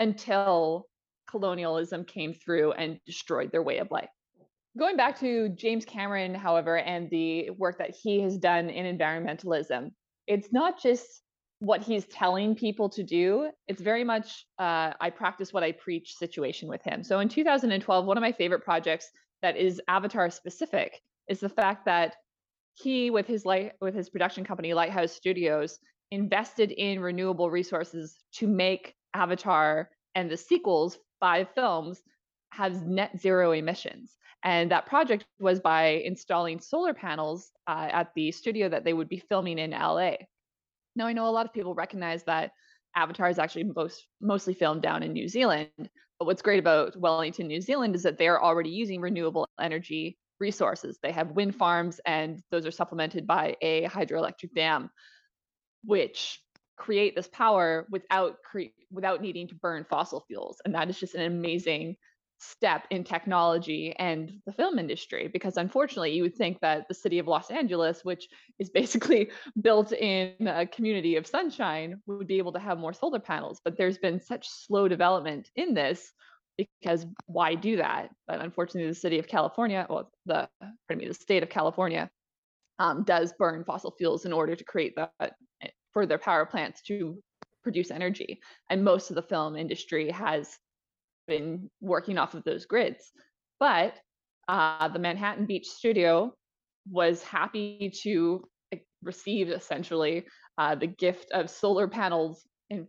[0.00, 0.86] until
[1.32, 4.10] colonialism came through and destroyed their way of life.
[4.78, 9.90] Going back to James Cameron, however, and the work that he has done in environmentalism,
[10.28, 11.06] it's not just
[11.58, 16.16] what he's telling people to do it's very much uh, i practice what i preach
[16.16, 19.08] situation with him so in 2012 one of my favorite projects
[19.42, 22.16] that is avatar specific is the fact that
[22.74, 25.78] he with his light with his production company Lighthouse Studios
[26.10, 32.02] invested in renewable resources to make Avatar and the sequels, five films,
[32.50, 34.16] has net zero emissions.
[34.44, 39.08] And that project was by installing solar panels uh, at the studio that they would
[39.08, 40.14] be filming in LA.
[40.96, 42.50] Now, I know a lot of people recognize that
[42.96, 45.70] Avatar is actually most, mostly filmed down in New Zealand.
[45.78, 50.98] But what's great about Wellington, New Zealand is that they're already using renewable energy resources.
[51.02, 54.90] They have wind farms, and those are supplemented by a hydroelectric dam,
[55.84, 56.41] which
[56.76, 60.60] create this power without cre- without needing to burn fossil fuels.
[60.64, 61.96] And that is just an amazing
[62.42, 67.20] step in technology and the film industry because unfortunately you would think that the city
[67.20, 68.26] of Los Angeles which
[68.58, 69.30] is basically
[69.62, 73.78] built in a community of sunshine would be able to have more solar panels but
[73.78, 76.12] there's been such slow development in this
[76.58, 80.48] because why do that but unfortunately the city of California well the
[80.88, 82.10] pardon me the state of California
[82.80, 85.34] um, does burn fossil fuels in order to create that
[85.92, 87.22] for their power plants to
[87.62, 88.40] produce energy
[88.70, 90.58] and most of the film industry has
[91.28, 93.12] been working off of those grids.
[93.60, 93.94] But
[94.48, 96.34] uh, the Manhattan Beach studio
[96.90, 98.44] was happy to
[99.02, 100.24] receive essentially
[100.58, 102.86] uh, the gift of solar panels and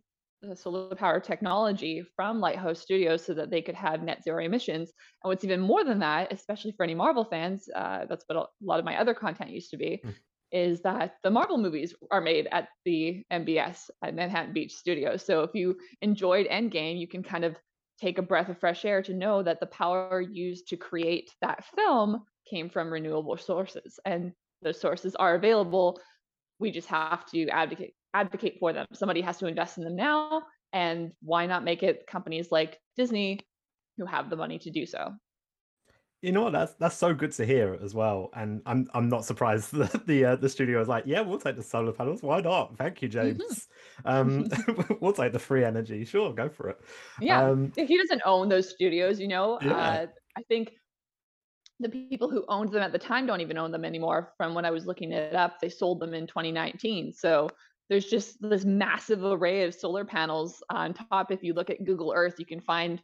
[0.56, 4.91] solar power technology from Lighthouse Studios so that they could have net zero emissions.
[5.24, 8.45] And what's even more than that, especially for any Marvel fans, uh, that's what a
[8.62, 10.14] lot of my other content used to be, mm.
[10.54, 15.26] Is that the Marvel movies are made at the MBS at uh, Manhattan Beach Studios.
[15.26, 17.56] So if you enjoyed Endgame, you can kind of
[17.99, 21.66] take a breath of fresh air to know that the power used to create that
[21.76, 24.32] film came from renewable sources and
[24.62, 25.99] those sources are available.
[26.60, 28.86] We just have to advocate advocate for them.
[28.93, 30.43] Somebody has to invest in them now
[30.74, 33.39] and why not make it companies like disney
[33.97, 35.14] who have the money to do so
[36.24, 36.54] you know what?
[36.54, 40.26] That's that's so good to hear as well, and I'm I'm not surprised that the
[40.26, 42.24] uh, the studio is like, yeah, we'll take the solar panels.
[42.24, 42.78] Why not?
[42.78, 43.38] Thank you, mm-hmm.
[43.40, 43.68] James.
[44.06, 44.48] um,
[45.02, 46.06] we'll take the free energy.
[46.06, 46.80] Sure, go for it.
[47.20, 49.20] Yeah, um, he doesn't own those studios.
[49.20, 49.74] You know, yeah.
[49.74, 50.06] uh,
[50.38, 50.72] I think
[51.82, 54.32] the people who owned them at the time don't even own them anymore.
[54.38, 57.12] From when I was looking it up, they sold them in 2019.
[57.12, 57.50] So
[57.90, 61.32] there's just this massive array of solar panels on top.
[61.32, 63.02] If you look at Google Earth, you can find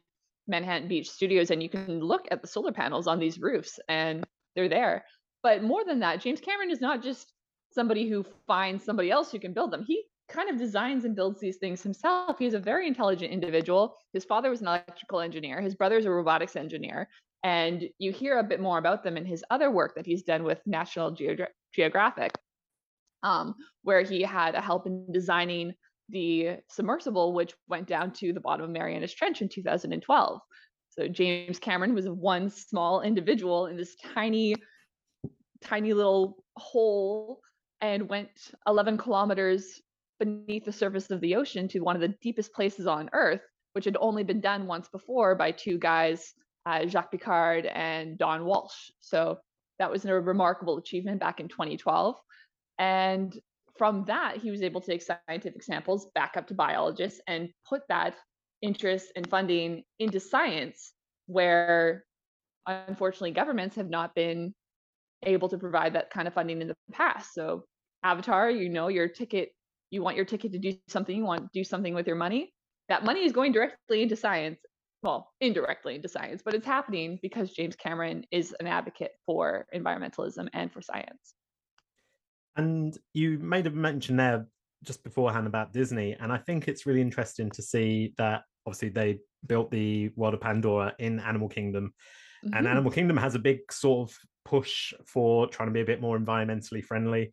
[0.50, 4.24] Manhattan Beach Studios and you can look at the solar panels on these roofs and
[4.54, 5.04] they're there.
[5.42, 7.32] But more than that, James Cameron is not just
[7.72, 9.84] somebody who finds somebody else who can build them.
[9.86, 12.38] He kind of designs and builds these things himself.
[12.38, 13.96] He's a very intelligent individual.
[14.12, 17.08] His father was an electrical engineer, his brother's a robotics engineer.
[17.42, 20.44] And you hear a bit more about them in his other work that he's done
[20.44, 22.32] with National Geogra- Geographic,
[23.22, 25.72] um, where he had a help in designing
[26.10, 30.40] the submersible, which went down to the bottom of Marianas Trench in 2012.
[30.90, 34.56] So James Cameron was one small individual in this tiny,
[35.60, 37.40] tiny little hole
[37.80, 38.30] and went
[38.66, 39.80] 11 kilometers
[40.18, 43.40] beneath the surface of the ocean to one of the deepest places on Earth,
[43.72, 46.34] which had only been done once before by two guys,
[46.66, 48.90] uh, Jacques Piccard and Don Walsh.
[49.00, 49.38] So
[49.78, 52.16] that was a remarkable achievement back in 2012.
[52.78, 53.38] And
[53.80, 57.80] from that, he was able to take scientific samples back up to biologists and put
[57.88, 58.14] that
[58.60, 60.92] interest and funding into science,
[61.28, 62.04] where
[62.66, 64.52] unfortunately governments have not been
[65.22, 67.32] able to provide that kind of funding in the past.
[67.32, 67.64] So,
[68.02, 69.48] Avatar, you know, your ticket,
[69.90, 72.52] you want your ticket to do something, you want to do something with your money.
[72.90, 74.60] That money is going directly into science,
[75.02, 80.50] well, indirectly into science, but it's happening because James Cameron is an advocate for environmentalism
[80.52, 81.32] and for science.
[82.60, 84.46] And you made a mention there
[84.84, 89.18] just beforehand about Disney, and I think it's really interesting to see that obviously they
[89.46, 91.94] built the world of Pandora in Animal Kingdom,
[92.44, 92.54] mm-hmm.
[92.54, 96.02] and Animal Kingdom has a big sort of push for trying to be a bit
[96.02, 97.32] more environmentally friendly.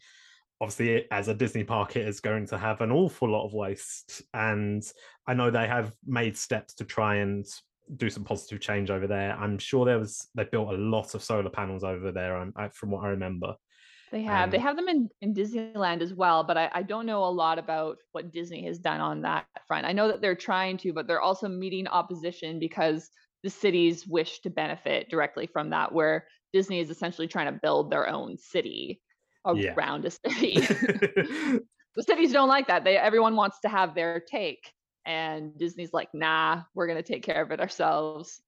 [0.61, 4.21] Obviously, as a Disney park, it is going to have an awful lot of waste,
[4.33, 4.81] and
[5.27, 7.45] I know they have made steps to try and
[7.97, 9.33] do some positive change over there.
[9.37, 12.91] I'm sure there was they built a lot of solar panels over there, um, from
[12.91, 13.55] what I remember.
[14.11, 14.45] They have.
[14.45, 17.27] Um, they have them in, in Disneyland as well, but I, I don't know a
[17.27, 19.85] lot about what Disney has done on that front.
[19.85, 23.09] I know that they're trying to, but they're also meeting opposition because
[23.43, 27.91] the cities wish to benefit directly from that, where Disney is essentially trying to build
[27.91, 29.01] their own city
[29.45, 30.09] around yeah.
[30.23, 30.55] a city.
[31.95, 32.83] the cities don't like that.
[32.83, 34.71] They everyone wants to have their take.
[35.05, 38.41] And Disney's like, nah, we're gonna take care of it ourselves.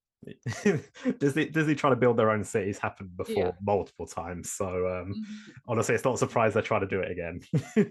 [1.20, 3.51] Disney Disney trying to build their own cities happened before yeah.
[3.61, 4.51] multiple times.
[4.51, 5.51] So um, mm-hmm.
[5.67, 7.41] honestly, it's not a surprise they try to do it again.
[7.76, 7.86] no.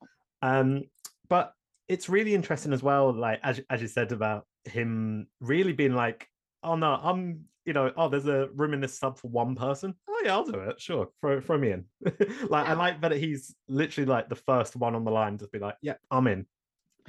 [0.44, 0.82] Um,
[1.28, 1.54] but
[1.86, 3.12] it's really interesting as well.
[3.12, 6.26] Like as as you said about him really being like,
[6.64, 9.94] oh no, I'm you know, oh, there's a room in this sub for one person.
[10.08, 10.80] Oh yeah, I'll do it.
[10.80, 11.84] Sure, throw throw me in.
[12.48, 15.58] like I like that he's literally like the first one on the line to be
[15.58, 16.46] like, yeah, I'm in.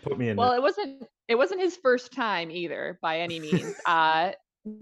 [0.01, 0.37] Put me in.
[0.37, 3.75] Well, it." it wasn't it wasn't his first time either by any means.
[3.85, 4.31] Uh,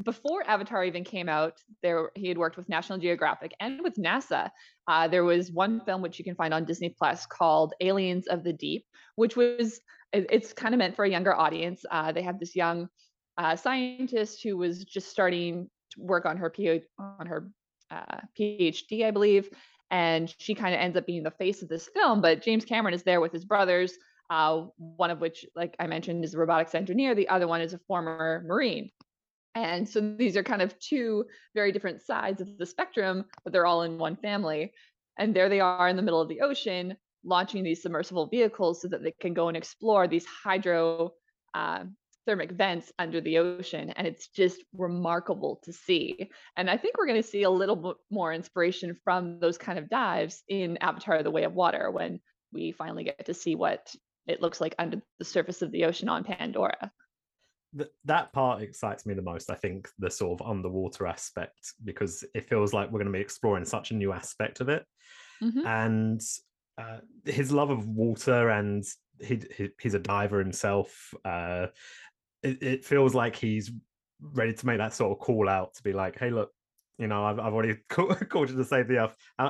[0.03, 4.49] before Avatar even came out, there he had worked with National Geographic and with NASA.
[4.87, 8.43] Uh, there was one film which you can find on Disney Plus called Aliens of
[8.43, 9.79] the Deep, which was
[10.13, 11.85] it's kind of meant for a younger audience.
[11.89, 12.89] Uh, they have this young
[13.37, 17.49] uh, scientist who was just starting to work on her PhD, on her
[17.89, 19.49] uh, PhD, I believe,
[19.89, 22.21] and she kind of ends up being the face of this film.
[22.21, 23.97] But James Cameron is there with his brothers
[24.31, 27.13] uh, one of which, like I mentioned, is a robotics engineer.
[27.13, 28.89] The other one is a former Marine.
[29.55, 33.65] And so these are kind of two very different sides of the spectrum, but they're
[33.65, 34.71] all in one family.
[35.17, 38.87] And there they are in the middle of the ocean, launching these submersible vehicles so
[38.87, 41.13] that they can go and explore these hydro
[41.53, 41.83] uh,
[42.25, 43.89] thermic vents under the ocean.
[43.91, 46.29] And it's just remarkable to see.
[46.55, 49.77] And I think we're going to see a little bit more inspiration from those kind
[49.77, 52.19] of dives in Avatar The Way of Water when
[52.53, 53.93] we finally get to see what
[54.27, 56.91] it looks like under the surface of the ocean on Pandora.
[57.77, 59.49] Th- that part excites me the most.
[59.49, 63.19] I think the sort of underwater aspect because it feels like we're going to be
[63.21, 64.85] exploring such a new aspect of it,
[65.41, 65.65] Mhm.
[65.65, 66.21] and
[66.77, 68.83] uh, his love of water and
[69.19, 71.13] he, he he's a diver himself.
[71.23, 71.67] Uh,
[72.43, 73.71] it, it feels like he's
[74.21, 76.51] ready to make that sort of call out to be like, hey, look.
[76.97, 79.15] You know, I've, I've already call, called you to save the earth.
[79.39, 79.49] Uh,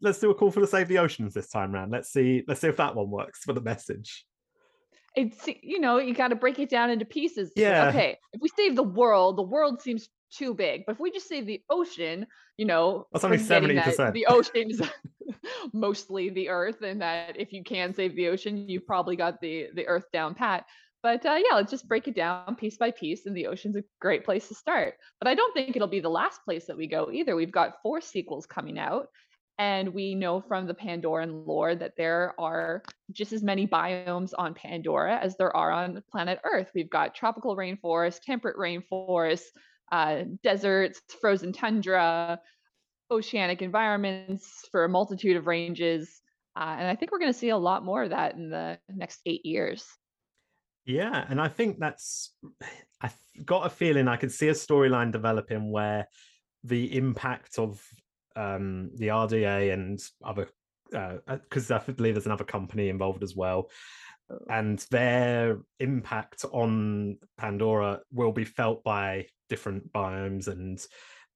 [0.00, 1.92] let's do a call for to save the oceans this time round.
[1.92, 2.44] Let's see.
[2.48, 4.24] Let's see if that one works for the message.
[5.14, 7.52] It's you know you got to break it down into pieces.
[7.56, 7.88] Yeah.
[7.88, 10.84] Okay, if we save the world, the world seems too big.
[10.86, 14.12] But if we just save the ocean, you know, That's only forgetting that 70%.
[14.12, 14.82] The ocean is
[15.72, 19.68] mostly the Earth, and that if you can save the ocean, you've probably got the
[19.74, 20.66] the Earth down pat.
[21.02, 23.84] But uh, yeah, let's just break it down piece by piece, and the ocean's a
[24.00, 24.94] great place to start.
[25.20, 27.36] But I don't think it'll be the last place that we go either.
[27.36, 29.06] We've got four sequels coming out,
[29.58, 34.54] and we know from the Pandoran lore that there are just as many biomes on
[34.54, 36.70] Pandora as there are on planet Earth.
[36.74, 39.44] We've got tropical rainforest, temperate rainforest,
[39.90, 42.40] uh, deserts, frozen tundra,
[43.10, 46.20] oceanic environments for a multitude of ranges.
[46.54, 48.78] Uh, and I think we're going to see a lot more of that in the
[48.88, 49.86] next eight years.
[50.84, 52.32] Yeah, and I think that's
[53.00, 53.10] I
[53.44, 56.08] got a feeling I could see a storyline developing where
[56.64, 57.80] the impact of
[58.38, 60.48] um the RDA and other
[60.90, 63.70] because I believe there's another company involved as well,
[64.48, 70.78] and their impact on Pandora will be felt by different biomes and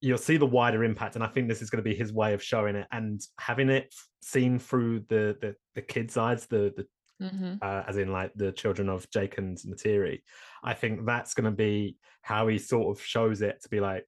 [0.01, 2.35] you'll see the wider impact and i think this is going to be his way
[2.35, 6.87] of showing it and having it seen through the the, the kids eyes the the
[7.29, 10.23] hmm uh, as in like the children of Jake and Neytiri.
[10.65, 14.05] I think that's going to be how he sort of shows it to be like,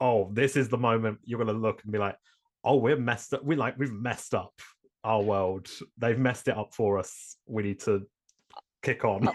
[0.00, 2.16] oh, this is the moment you're going to look and be like,
[2.64, 3.44] oh, we're messed up.
[3.44, 4.52] We like we've messed up
[5.04, 5.68] our world.
[5.98, 7.36] They've messed it up for us.
[7.46, 8.06] We need to
[8.82, 9.28] kick on.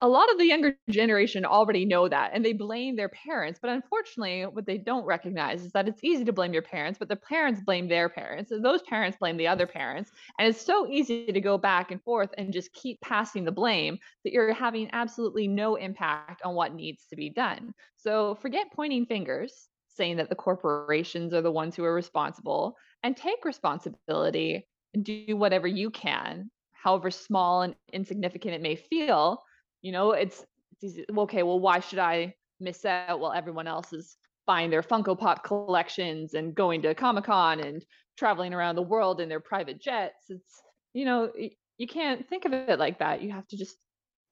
[0.00, 3.58] A lot of the younger generation already know that and they blame their parents.
[3.60, 7.08] But unfortunately, what they don't recognize is that it's easy to blame your parents, but
[7.08, 10.12] the parents blame their parents, and those parents blame the other parents.
[10.38, 13.98] And it's so easy to go back and forth and just keep passing the blame
[14.22, 17.74] that you're having absolutely no impact on what needs to be done.
[17.96, 19.68] So forget pointing fingers,
[19.98, 25.36] saying that the corporations are the ones who are responsible, and take responsibility and do
[25.36, 29.42] whatever you can, however small and insignificant it may feel
[29.82, 30.44] you know, it's,
[30.82, 30.98] it's.
[31.16, 35.44] Okay, well, why should I miss out while everyone else is buying their Funko Pop
[35.44, 37.84] collections and going to Comic Con and
[38.16, 40.24] traveling around the world in their private jets?
[40.28, 40.62] It's,
[40.94, 41.30] you know,
[41.78, 43.22] you can't think of it like that.
[43.22, 43.76] You have to just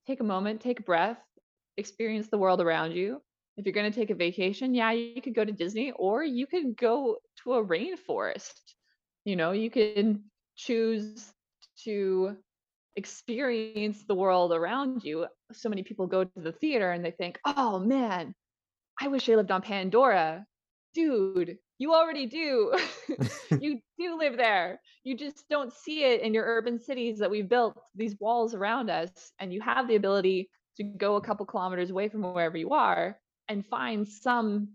[0.07, 1.19] take a moment, take a breath,
[1.77, 3.23] experience the world around you.
[3.57, 6.47] If you're going to take a vacation, yeah, you could go to Disney or you
[6.47, 8.53] could go to a rainforest.
[9.25, 10.25] You know, you can
[10.57, 11.33] choose
[11.85, 12.37] to
[12.97, 15.27] experience the world around you.
[15.53, 18.35] So many people go to the theater and they think, oh man,
[19.01, 20.45] I wish I lived on Pandora.
[20.95, 22.75] Dude, you already do.
[23.61, 24.81] you do live there.
[25.05, 28.91] You just don't see it in your urban cities that we've built, these walls around
[28.91, 29.33] us.
[29.39, 33.19] And you have the ability to go a couple kilometers away from wherever you are
[33.49, 34.71] and find some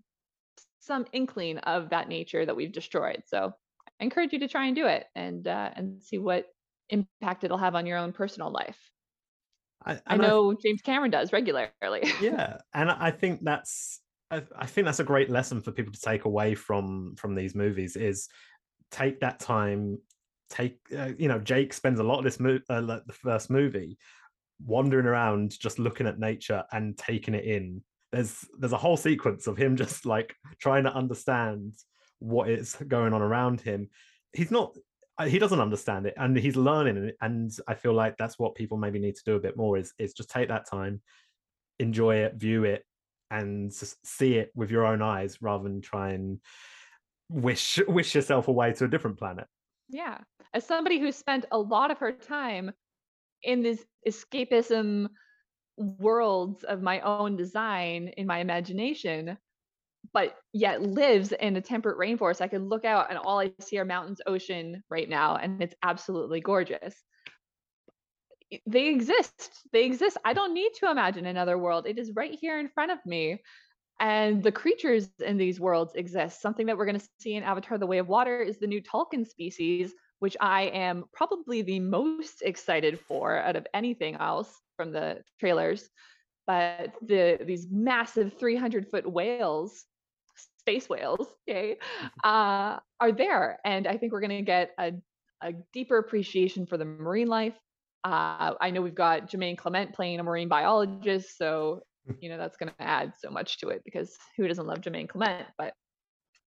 [0.80, 3.24] some inkling of that nature that we've destroyed.
[3.28, 3.54] So
[4.00, 6.48] I encourage you to try and do it and uh, and see what
[6.90, 8.92] impact it'll have on your own personal life.
[9.86, 11.72] I, I know James Cameron does regularly.
[12.22, 16.00] yeah and i think that's I, I think that's a great lesson for people to
[16.00, 18.30] take away from from these movies is
[18.92, 19.98] take that time
[20.50, 23.98] take uh, you know jake spends a lot of this mo- uh, the first movie
[24.64, 29.48] wandering around just looking at nature and taking it in there's there's a whole sequence
[29.48, 31.74] of him just like trying to understand
[32.20, 33.90] what is going on around him.
[34.34, 34.76] He's not
[35.18, 38.78] uh, he doesn't understand it and he's learning and I feel like that's what people
[38.78, 41.02] maybe need to do a bit more is is just take that time,
[41.80, 42.86] enjoy it, view it,
[43.30, 46.40] and see it with your own eyes rather than try and
[47.30, 49.48] wish wish yourself away to a different planet.
[49.90, 50.20] Yeah.
[50.54, 52.72] As somebody who spent a lot of her time
[53.44, 55.08] in this escapism
[55.78, 59.38] worlds of my own design in my imagination,
[60.14, 63.78] but yet lives in a temperate rainforest, I could look out and all I see
[63.78, 66.96] are mountains, ocean right now, and it's absolutely gorgeous.
[68.66, 69.52] They exist.
[69.72, 70.18] They exist.
[70.26, 71.88] I don't need to imagine another world.
[71.88, 73.42] It is right here in front of me.
[74.00, 76.42] And the creatures in these worlds exist.
[76.42, 78.82] Something that we're going to see in Avatar The Way of Water is the new
[78.82, 84.52] Tulkun species, which I am probably the most excited for out of anything else
[84.82, 85.90] from the trailers.
[86.48, 89.86] But the these massive 300 foot whales,
[90.58, 92.08] space whales, okay, mm-hmm.
[92.24, 93.60] uh, are there.
[93.64, 94.94] And I think we're going to get a,
[95.42, 97.54] a deeper appreciation for the marine life.
[98.04, 101.84] Uh, I know we've got Jermaine Clement playing a marine biologist, so
[102.20, 105.08] you know that's going to add so much to it because who doesn't love Jermaine
[105.08, 105.46] Clement?
[105.60, 105.74] But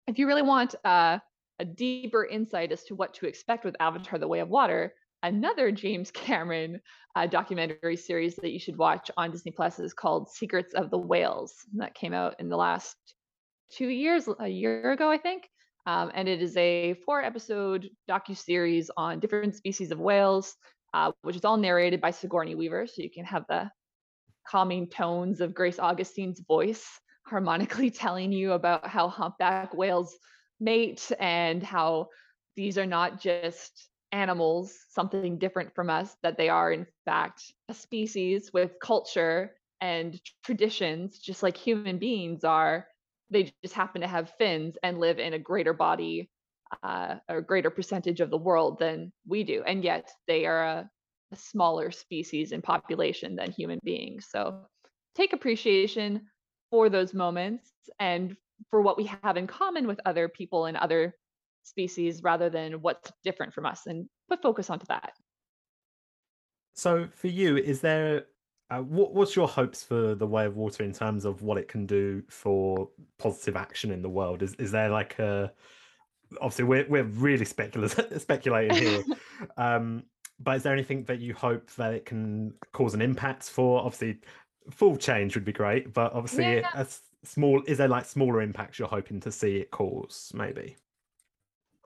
[0.08, 1.20] if you really want uh,
[1.60, 4.96] a deeper insight as to what to expect with Avatar: The Way of Water,
[5.26, 6.80] another James Cameron
[7.16, 10.98] uh, documentary series that you should watch on Disney Plus is called Secrets of the
[10.98, 11.54] Whales.
[11.76, 12.96] That came out in the last
[13.72, 15.50] two years, a year ago, I think.
[15.88, 20.56] Um, and it is a four-episode docu series on different species of whales,
[20.94, 23.70] uh, which is all narrated by Sigourney Weaver, so you can have the
[24.48, 26.86] calming tones of Grace Augustine's voice
[27.26, 30.16] harmonically telling you about how humpback whales
[30.60, 32.08] mate and how
[32.56, 37.74] these are not just animals, something different from us, that they are, in fact, a
[37.74, 42.88] species with culture and traditions, just like human beings are.
[43.30, 46.30] They just happen to have fins and live in a greater body
[46.82, 49.64] uh, or greater percentage of the world than we do.
[49.68, 50.90] And yet they are a,
[51.34, 54.28] a smaller species in population than human beings.
[54.30, 54.62] So
[55.16, 56.22] take appreciation
[56.72, 58.38] for those moments and
[58.70, 61.16] for what we have in common with other people and other
[61.66, 65.14] species rather than what's different from us and put focus onto that.
[66.74, 68.26] So for you, is there
[68.70, 71.68] uh, what, what's your hopes for the way of water in terms of what it
[71.68, 72.90] can do for
[73.20, 74.42] positive action in the world?
[74.42, 75.52] Is is there like a
[76.42, 79.04] obviously we're we're really speculative speculating here.
[79.58, 80.04] um,
[80.40, 83.80] but is there anything that you hope that it can cause an impact for?
[83.80, 84.20] Obviously,
[84.72, 86.70] full change would be great, but obviously, yeah.
[86.74, 86.88] a
[87.24, 90.32] small is there like smaller impacts you're hoping to see it cause?
[90.34, 90.76] Maybe.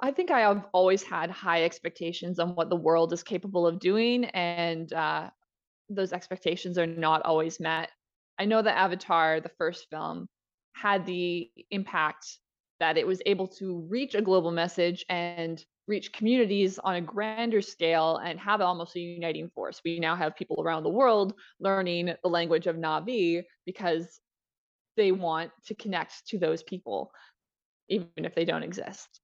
[0.02, 3.80] I think I have always had high expectations on what the world is capable of
[3.80, 5.30] doing, and uh,
[5.90, 7.90] those expectations are not always met.
[8.38, 10.30] I know that Avatar, the first film,
[10.74, 12.26] had the impact
[12.80, 17.62] that it was able to reach a global message and reach communities on a grander
[17.62, 19.82] scale and have almost a uniting force.
[19.84, 24.22] We now have people around the world learning the language of Na'vi because
[24.96, 27.12] they want to connect to those people,
[27.90, 29.20] even if they don't exist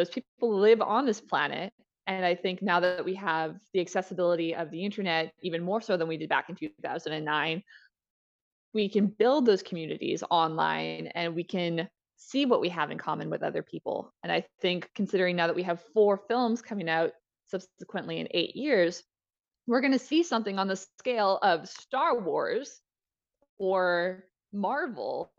[0.00, 1.72] those people live on this planet
[2.06, 5.96] and i think now that we have the accessibility of the internet even more so
[5.96, 7.62] than we did back in 2009
[8.72, 13.30] we can build those communities online and we can see what we have in common
[13.30, 14.12] with other people.
[14.22, 17.10] And i think considering now that we have four films coming out
[17.46, 19.02] subsequently in eight years
[19.66, 22.80] we're going to see something on the scale of star wars
[23.58, 25.32] or marvel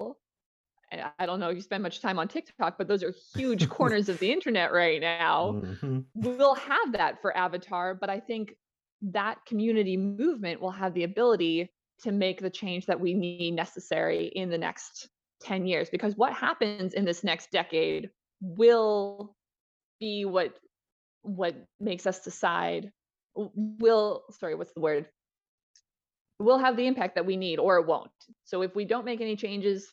[0.91, 4.09] I don't know if you spend much time on TikTok, but those are huge corners
[4.09, 5.61] of the internet right now.
[5.63, 5.99] Mm-hmm.
[6.15, 8.55] We'll have that for Avatar, but I think
[9.01, 11.71] that community movement will have the ability
[12.03, 15.09] to make the change that we need necessary in the next
[15.41, 18.09] 10 years because what happens in this next decade
[18.41, 19.35] will
[19.99, 20.53] be what
[21.23, 22.91] what makes us decide
[23.35, 25.07] will sorry what's the word
[26.39, 28.09] will have the impact that we need or it won't
[28.43, 29.91] so if we don't make any changes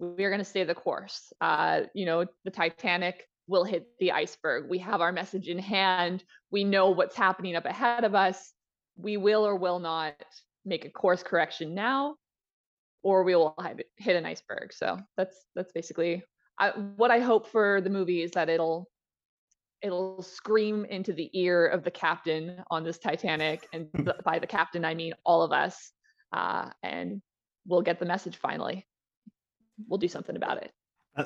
[0.00, 1.32] we're going to stay the course.
[1.40, 4.68] Uh, you know, the Titanic will hit the iceberg.
[4.68, 6.24] We have our message in hand.
[6.50, 8.52] We know what's happening up ahead of us.
[8.96, 10.14] We will or will not
[10.64, 12.16] make a course correction now,
[13.02, 13.54] or we will
[13.96, 14.72] hit an iceberg.
[14.72, 16.22] So that's that's basically
[16.58, 18.88] I, what I hope for the movie is that it'll
[19.82, 23.88] it'll scream into the ear of the captain on this Titanic, and
[24.24, 25.92] by the captain I mean all of us,
[26.32, 27.20] uh, and
[27.66, 28.86] we'll get the message finally
[29.88, 30.72] we'll do something about it.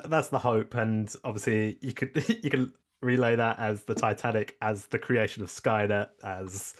[0.05, 4.87] That's the hope, and obviously you could you can relay that as the Titanic, as
[4.87, 6.73] the creation of Skynet, as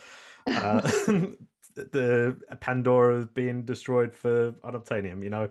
[0.48, 0.82] uh,
[1.76, 5.50] the Pandora being destroyed for unobtainium, you know.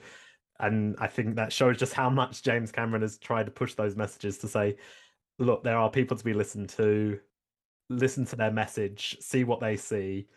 [0.60, 3.96] And I think that shows just how much James Cameron has tried to push those
[3.96, 4.76] messages to say,
[5.38, 7.18] look, there are people to be listened to,
[7.90, 10.28] listen to their message, see what they see,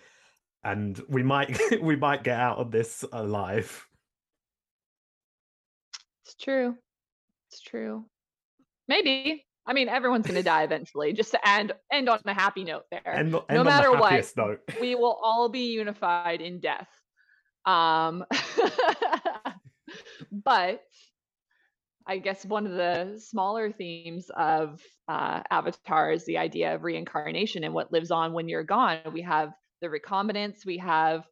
[0.64, 3.87] and we might we might get out of this alive.
[6.38, 6.76] It's true.
[7.50, 8.06] It's true.
[8.88, 9.44] Maybe.
[9.66, 11.14] I mean, everyone's going to die eventually.
[11.14, 13.02] Just to end end on a happy note there.
[13.06, 14.62] End, end no matter what, note.
[14.80, 16.88] we will all be unified in death.
[17.66, 18.24] Um,
[20.32, 20.82] but
[22.06, 24.80] I guess one of the smaller themes of
[25.10, 29.00] uh, Avatar is the idea of reincarnation and what lives on when you're gone.
[29.12, 30.66] We have the recombinants.
[30.66, 31.26] We have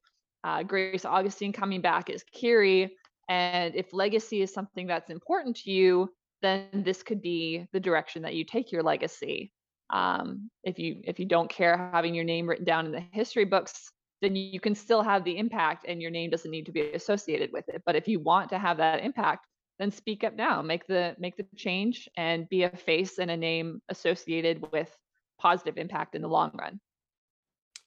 [0.43, 2.95] uh, Grace Augustine coming back as Kiri.
[3.27, 6.09] And if legacy is something that's important to you,
[6.41, 9.51] then this could be the direction that you take your legacy.
[9.89, 13.45] Um, if you if you don't care having your name written down in the history
[13.45, 16.91] books, then you can still have the impact, and your name doesn't need to be
[16.93, 17.83] associated with it.
[17.85, 19.47] But if you want to have that impact,
[19.79, 20.61] then speak up now.
[20.61, 24.95] Make the make the change and be a face and a name associated with
[25.39, 26.79] positive impact in the long run.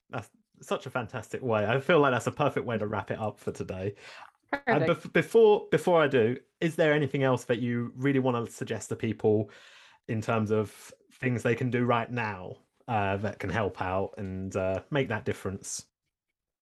[0.09, 0.29] That's
[0.61, 1.65] such a fantastic way.
[1.65, 3.95] I feel like that's a perfect way to wrap it up for today.
[4.69, 8.51] And bef- before before I do, is there anything else that you really want to
[8.51, 9.49] suggest to people
[10.07, 14.55] in terms of things they can do right now uh, that can help out and
[14.55, 15.87] uh, make that difference?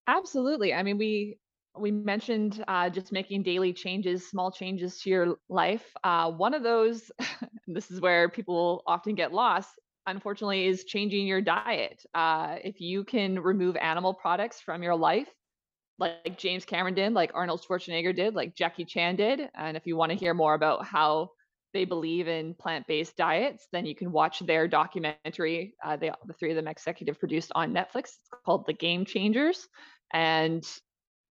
[0.07, 0.73] Absolutely.
[0.73, 1.39] I mean, we
[1.77, 5.93] we mentioned uh, just making daily changes, small changes to your life.
[6.03, 7.11] Uh, one of those,
[7.67, 9.77] this is where people often get lost,
[10.07, 12.03] unfortunately, is changing your diet.
[12.15, 15.29] Uh, if you can remove animal products from your life,
[15.99, 19.95] like James Cameron did, like Arnold Schwarzenegger did, like Jackie Chan did, and if you
[19.95, 21.31] want to hear more about how
[21.73, 25.75] they believe in plant-based diets, then you can watch their documentary.
[25.83, 28.03] Uh, they, the three of them executive produced on Netflix.
[28.03, 29.67] It's called The Game Changers,
[30.13, 30.63] and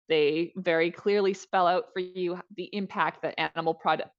[0.09, 4.09] they very clearly spell out for you the impact that animal product,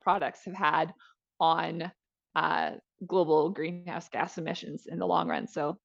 [0.00, 0.94] products have had
[1.38, 1.92] on
[2.34, 2.72] uh,
[3.06, 5.46] global greenhouse gas emissions in the long run.
[5.46, 5.78] So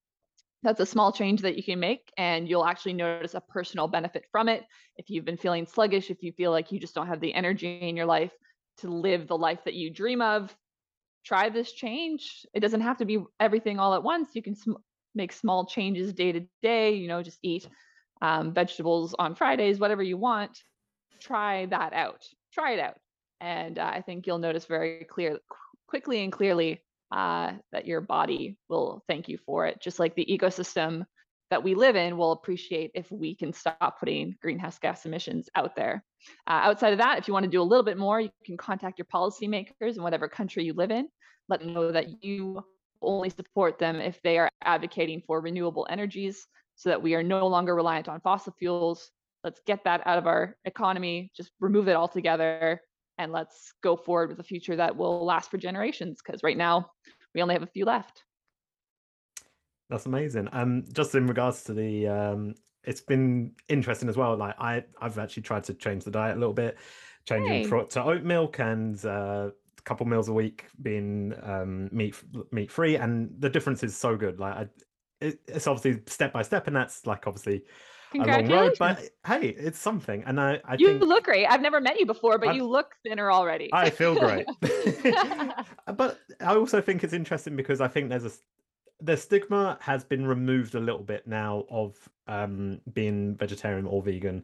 [0.63, 4.25] that's a small change that you can make, and you'll actually notice a personal benefit
[4.31, 4.63] from it.
[4.97, 7.79] If you've been feeling sluggish, if you feel like you just don't have the energy
[7.81, 8.31] in your life
[8.77, 10.55] to live the life that you dream of,
[11.25, 12.45] try this change.
[12.53, 14.29] It doesn't have to be everything all at once.
[14.33, 14.81] You can sm-
[15.15, 16.93] make small changes day to day.
[16.93, 17.67] You know, just eat
[18.21, 20.63] um, vegetables on Fridays, whatever you want.
[21.19, 22.23] Try that out.
[22.53, 22.97] Try it out,
[23.41, 25.39] and uh, I think you'll notice very clear,
[25.87, 26.81] quickly and clearly
[27.13, 29.79] uh, that your body will thank you for it.
[29.79, 31.05] Just like the ecosystem
[31.51, 35.75] that we live in will appreciate if we can stop putting greenhouse gas emissions out
[35.75, 36.03] there.
[36.47, 38.57] Uh, outside of that, if you want to do a little bit more, you can
[38.57, 41.07] contact your policymakers in whatever country you live in.
[41.49, 42.63] Let them know that you
[43.03, 47.45] only support them if they are advocating for renewable energies so that we are no
[47.45, 49.11] longer reliant on fossil fuels.
[49.43, 52.81] Let's get that out of our economy, just remove it altogether,
[53.23, 56.21] and let's go forward with a future that will last for generations.
[56.23, 56.91] Because right now,
[57.33, 58.23] we only have a few left.
[59.89, 60.49] That's amazing.
[60.51, 64.35] Um, just in regards to the, um, it's been interesting as well.
[64.35, 66.77] Like I, I've actually tried to change the diet a little bit,
[67.27, 67.85] changing hey.
[67.89, 72.15] to oat milk and uh, a couple meals a week being um, meat
[72.51, 74.39] meat free, and the difference is so good.
[74.39, 74.67] Like I,
[75.21, 77.63] it, it's obviously step by step, and that's like obviously
[78.21, 80.23] a long road, but hey, it's something.
[80.25, 81.45] And I, I you think, look great.
[81.45, 83.69] I've never met you before, but I've, you look thinner already.
[83.73, 84.45] I feel great.
[85.95, 88.31] but I also think it's interesting because I think there's a
[89.03, 91.97] the stigma has been removed a little bit now of
[92.27, 94.43] um, being vegetarian or vegan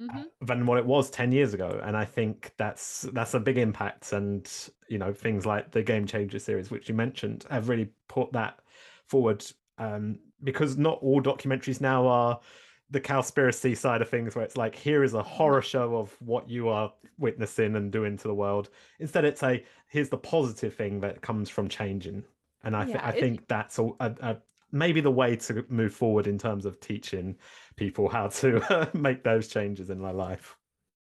[0.00, 0.46] uh, mm-hmm.
[0.46, 4.12] than what it was 10 years ago and i think that's that's a big impact
[4.12, 8.32] and you know things like the game changer series which you mentioned have really put
[8.32, 8.58] that
[9.06, 9.44] forward
[9.78, 12.40] um, because not all documentaries now are
[12.90, 16.48] the conspiracy side of things where it's like here is a horror show of what
[16.48, 18.70] you are witnessing and doing to the world.
[18.98, 22.24] Instead it's a here's the positive thing that comes from changing.
[22.64, 24.36] And i, th- yeah, I think that's a, a, a,
[24.72, 27.36] maybe the way to move forward in terms of teaching
[27.76, 30.56] people how to uh, make those changes in their life.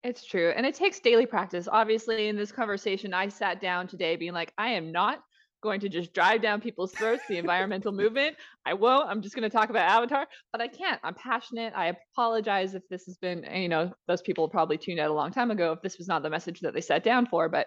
[0.03, 0.53] It's true.
[0.57, 1.69] And it takes daily practice.
[1.71, 5.25] Obviously in this conversation i sat down today being like i am not
[5.63, 8.37] going to just drive down people's throats the environmental movement.
[8.65, 9.09] I won't.
[9.09, 11.01] I'm just going to talk about Avatar, but I can't.
[11.03, 11.73] I'm passionate.
[11.77, 15.33] I apologize if this has been, you know, those people probably tuned out a long
[15.33, 17.49] time ago if this was not the message that they sat down for.
[17.49, 17.67] But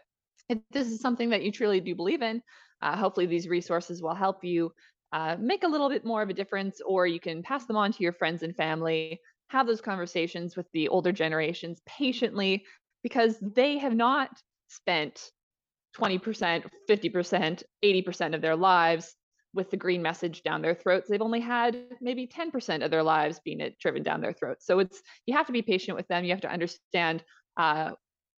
[0.50, 2.41] if this is something that you truly do believe in,
[2.82, 4.72] uh, hopefully these resources will help you
[5.14, 7.91] uh, make a little bit more of a difference, or you can pass them on
[7.94, 9.20] to your friends and family.
[9.50, 12.66] Have those conversations with the older generations patiently
[13.04, 14.30] because they have not
[14.68, 15.30] spent
[15.98, 19.16] 20%, 50%, 80% of their lives
[19.54, 21.08] with the green message down their throats.
[21.08, 24.66] They've only had maybe 10% of their lives being it driven down their throats.
[24.66, 26.24] So it's you have to be patient with them.
[26.24, 27.24] You have to understand
[27.58, 27.91] uh,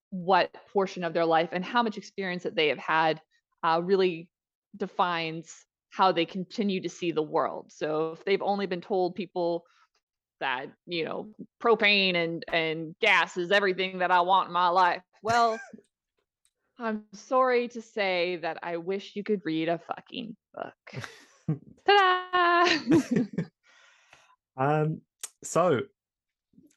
[0.09, 3.21] what portion of their life and how much experience that they have had
[3.63, 4.29] uh, really
[4.75, 5.53] defines
[5.89, 7.67] how they continue to see the world.
[7.69, 9.65] So if they've only been told people
[10.41, 11.29] that you know
[11.63, 15.59] propane and and gas is everything that I want in my life, well.
[16.77, 21.09] I'm sorry to say that I wish you could read a fucking book.
[21.87, 22.99] Ta-da!
[24.57, 25.01] um,
[25.43, 25.81] so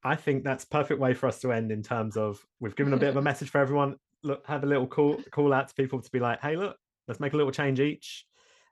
[0.05, 2.97] I think that's perfect way for us to end in terms of we've given a
[2.97, 3.97] bit of a message for everyone.
[4.23, 6.77] Look, have a little call call out to people to be like, hey, look,
[7.09, 8.25] let's make a little change each.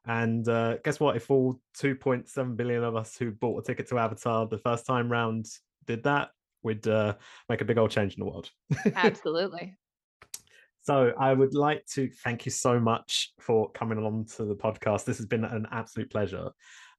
[0.06, 1.16] And uh, guess what?
[1.16, 5.10] If all 2.7 billion of us who bought a ticket to Avatar the first time
[5.10, 5.46] round
[5.86, 6.30] did that,
[6.62, 7.14] we'd uh,
[7.48, 8.50] make a big old change in the world.
[8.94, 9.74] Absolutely.
[10.86, 15.04] So I would like to thank you so much for coming along to the podcast.
[15.04, 16.50] This has been an absolute pleasure.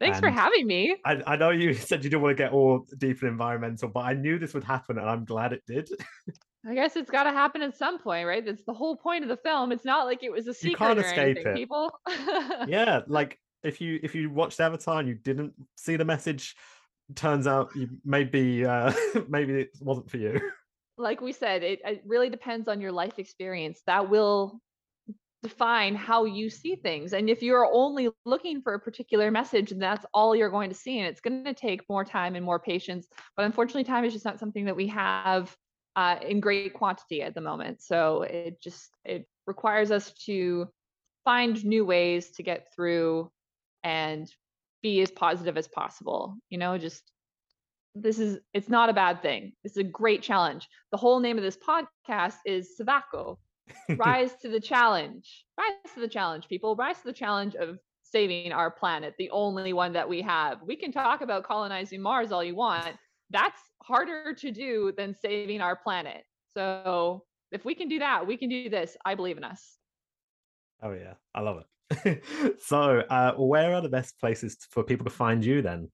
[0.01, 0.97] Thanks and for having me.
[1.05, 4.01] I, I, know you said you didn't want to get all deep and environmental, but
[4.01, 5.89] I knew this would happen and I'm glad it did.
[6.67, 8.45] I guess it's got to happen at some point, right?
[8.45, 9.71] That's the whole point of the film.
[9.71, 11.55] It's not like it was a secret you can't escape anything, it.
[11.55, 11.97] people.
[12.67, 16.57] yeah, like if you if you watched Avatar and you didn't see the message,
[17.15, 18.91] turns out you maybe uh
[19.29, 20.41] maybe it wasn't for you
[20.97, 23.81] like we said, it, it really depends on your life experience.
[23.85, 24.59] That will
[25.43, 27.13] define how you see things.
[27.13, 30.75] And if you're only looking for a particular message, and that's all you're going to
[30.75, 33.07] see, and it's going to take more time and more patience.
[33.35, 35.55] But unfortunately, time is just not something that we have
[35.95, 37.81] uh, in great quantity at the moment.
[37.81, 40.67] So it just it requires us to
[41.23, 43.31] find new ways to get through
[43.83, 44.31] and
[44.81, 46.35] be as positive as possible.
[46.49, 47.03] You know, just
[47.95, 49.53] this is it's not a bad thing.
[49.63, 50.67] It's a great challenge.
[50.91, 53.37] The whole name of this podcast is Sivako.
[53.97, 55.45] Rise to the challenge.
[55.57, 56.75] Rise to the challenge, people.
[56.75, 60.61] Rise to the challenge of saving our planet, the only one that we have.
[60.61, 62.95] We can talk about colonizing Mars all you want.
[63.29, 66.23] That's harder to do than saving our planet.
[66.55, 68.95] So if we can do that, we can do this.
[69.05, 69.77] I believe in us.
[70.81, 71.67] Oh yeah, I love it.
[72.59, 75.89] so, uh, where are the best places for people to find you then?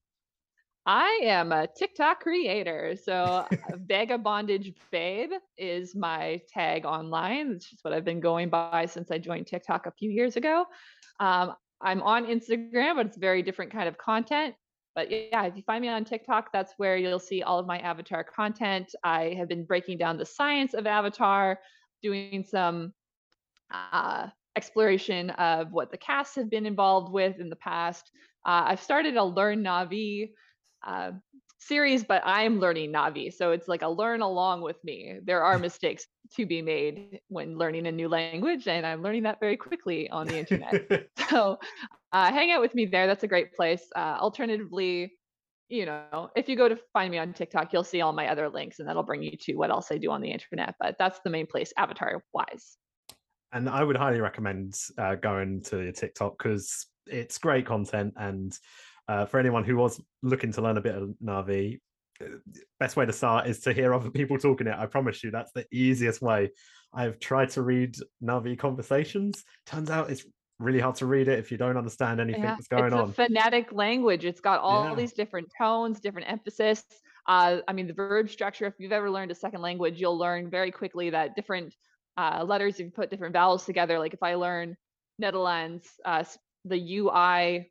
[0.86, 2.94] I am a TikTok creator.
[3.02, 3.46] So
[3.88, 7.52] Vagabondage Babe is my tag online.
[7.52, 10.66] It's just what I've been going by since I joined TikTok a few years ago.
[11.20, 14.54] Um, I'm on Instagram, but it's very different kind of content.
[14.94, 17.78] But yeah, if you find me on TikTok, that's where you'll see all of my
[17.78, 18.94] Avatar content.
[19.02, 21.58] I have been breaking down the science of Avatar,
[22.02, 22.92] doing some
[23.72, 28.10] uh, exploration of what the casts have been involved with in the past.
[28.46, 30.30] Uh, I've started a Learn Na'vi
[30.86, 31.12] uh,
[31.58, 33.32] series, but I'm learning Na'vi.
[33.32, 35.18] So it's like a learn along with me.
[35.24, 36.06] There are mistakes
[36.36, 40.26] to be made when learning a new language, and I'm learning that very quickly on
[40.26, 41.08] the internet.
[41.28, 41.58] so
[42.12, 43.06] uh, hang out with me there.
[43.06, 43.82] That's a great place.
[43.96, 45.12] Uh, alternatively,
[45.68, 48.48] you know, if you go to find me on TikTok, you'll see all my other
[48.48, 50.74] links, and that'll bring you to what else I do on the internet.
[50.78, 52.76] But that's the main place, avatar wise.
[53.52, 58.52] And I would highly recommend uh, going to your TikTok because it's great content and
[59.08, 61.80] uh, for anyone who was looking to learn a bit of Na'vi,
[62.20, 62.26] uh,
[62.78, 64.76] best way to start is to hear other people talking it.
[64.76, 66.50] I promise you, that's the easiest way.
[66.92, 69.44] I've tried to read Na'vi conversations.
[69.66, 70.24] Turns out it's
[70.58, 73.08] really hard to read it if you don't understand anything yeah, that's going it's on.
[73.10, 74.24] It's a phonetic language.
[74.24, 74.94] It's got all yeah.
[74.94, 76.84] these different tones, different emphasis.
[77.26, 78.66] Uh, I mean, the verb structure.
[78.66, 81.74] If you've ever learned a second language, you'll learn very quickly that different
[82.16, 83.98] uh, letters, if you put different vowels together.
[83.98, 84.76] Like if I learn
[85.18, 86.24] Netherlands, uh,
[86.64, 87.70] the UI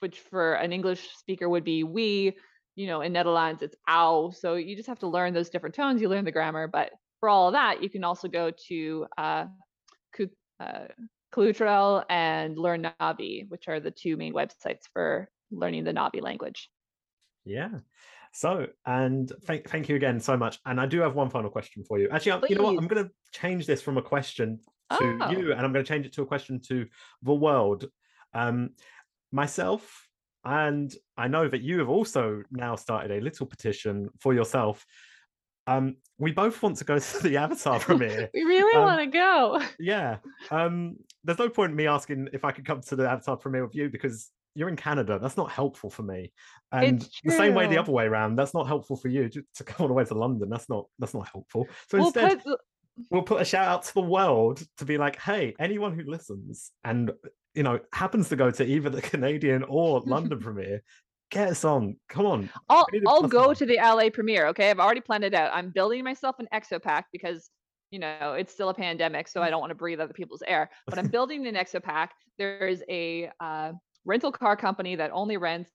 [0.00, 2.36] which for an English speaker would be we.
[2.76, 4.30] You know, in Netherlands it's ow.
[4.30, 6.02] So you just have to learn those different tones.
[6.02, 9.44] You learn the grammar, but for all of that, you can also go to uh,
[10.60, 10.86] uh,
[12.08, 16.70] and Learn Na'vi, which are the two main websites for learning the Na'vi language.
[17.44, 17.70] Yeah.
[18.32, 20.58] So, and thank thank you again so much.
[20.66, 22.08] And I do have one final question for you.
[22.10, 22.78] Actually, you know what?
[22.78, 24.58] I'm going to change this from a question
[24.98, 25.30] to oh.
[25.30, 26.86] you, and I'm going to change it to a question to
[27.22, 27.86] the world.
[28.32, 28.70] Um,
[29.34, 30.08] myself,
[30.44, 34.86] and I know that you have also now started a little petition for yourself.
[35.66, 38.30] Um, we both want to go to the Avatar premiere.
[38.32, 39.60] we really um, want to go.
[39.78, 40.18] Yeah.
[40.50, 43.64] Um, there's no point in me asking if I could come to the Avatar premiere
[43.64, 45.18] with you because you're in Canada.
[45.20, 46.32] That's not helpful for me.
[46.70, 49.64] And the same way the other way around, that's not helpful for you to, to
[49.64, 50.48] come all the way to London.
[50.48, 51.66] That's not that's not helpful.
[51.88, 52.60] So we'll instead, put...
[53.10, 56.70] we'll put a shout out to the world to be like, hey, anyone who listens
[56.84, 57.12] and
[57.54, 60.82] you know, happens to go to either the Canadian or London premiere,
[61.30, 61.96] get us on.
[62.08, 62.50] Come on.
[62.68, 63.54] I'll I'll go on.
[63.56, 64.46] to the LA premiere.
[64.48, 65.50] Okay, I've already planned it out.
[65.52, 67.50] I'm building myself an exopack because
[67.90, 70.70] you know it's still a pandemic, so I don't want to breathe other people's air.
[70.86, 72.08] But I'm building an exopack.
[72.38, 73.72] There is a uh,
[74.04, 75.70] rental car company that only rents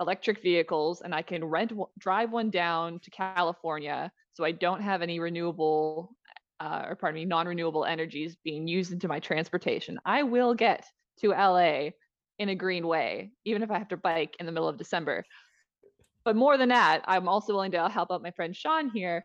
[0.00, 5.02] electric vehicles and I can rent drive one down to California so I don't have
[5.02, 6.16] any renewable
[6.60, 9.98] uh, or pardon me, non-renewable energies being used into my transportation.
[10.04, 10.84] I will get
[11.20, 11.90] to LA
[12.38, 15.24] in a green way, even if I have to bike in the middle of December.
[16.24, 19.24] But more than that, I'm also willing to help out my friend Shaun here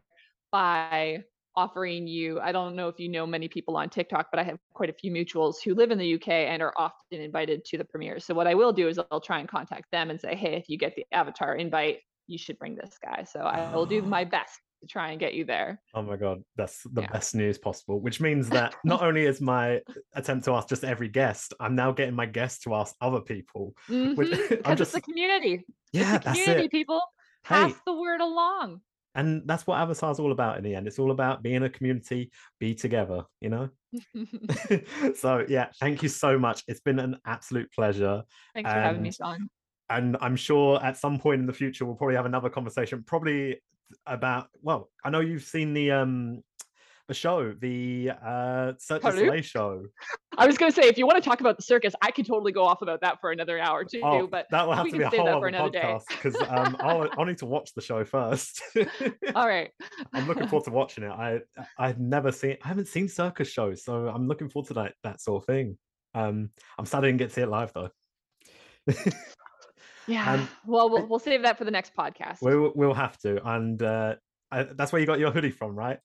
[0.51, 1.23] by
[1.55, 4.57] offering you i don't know if you know many people on tiktok but i have
[4.73, 7.85] quite a few mutuals who live in the uk and are often invited to the
[7.85, 10.55] premiere so what i will do is i'll try and contact them and say hey
[10.55, 14.01] if you get the avatar invite you should bring this guy so i will do
[14.01, 15.81] my best to try and get you there.
[15.93, 17.11] Oh my god that's the yeah.
[17.11, 19.81] best news possible which means that not only is my
[20.13, 23.75] attempt to ask just every guest i'm now getting my guests to ask other people
[23.89, 25.65] mm-hmm, which i'm just the community.
[25.91, 27.01] Yeah it's the community people.
[27.43, 28.81] Pass hey, the word along.
[29.13, 30.87] And that's what avatar's all about in the end.
[30.87, 33.69] It's all about being a community be together you know?
[35.15, 36.63] So yeah thank you so much.
[36.67, 38.23] It's been an absolute pleasure
[38.53, 39.49] thanks and, for having me Shaun.
[39.89, 43.61] and i'm sure at some point in the future we'll probably have another conversation probably
[44.05, 46.41] about well i know you've seen the um
[47.07, 49.83] the show, the uh, Cirque du Soleil show.
[50.37, 52.25] I was going to say, if you want to talk about the circus, I could
[52.25, 54.01] totally go off about that for another hour too.
[54.03, 57.25] Oh, but that will have to be a whole other podcast because um, I'll, I'll
[57.25, 58.61] need to watch the show first.
[59.35, 59.69] All right.
[60.13, 61.11] I'm looking forward to watching it.
[61.11, 61.41] I
[61.77, 65.21] I've never seen, I haven't seen circus shows, so I'm looking forward to that that
[65.21, 65.77] sort of thing.
[66.15, 67.89] Um, I'm sad I didn't get to see it live though.
[70.07, 70.33] yeah.
[70.33, 72.41] Um, well, well, we'll save that for the next podcast.
[72.41, 74.15] We'll we'll have to, and uh,
[74.51, 75.99] I, that's where you got your hoodie from, right?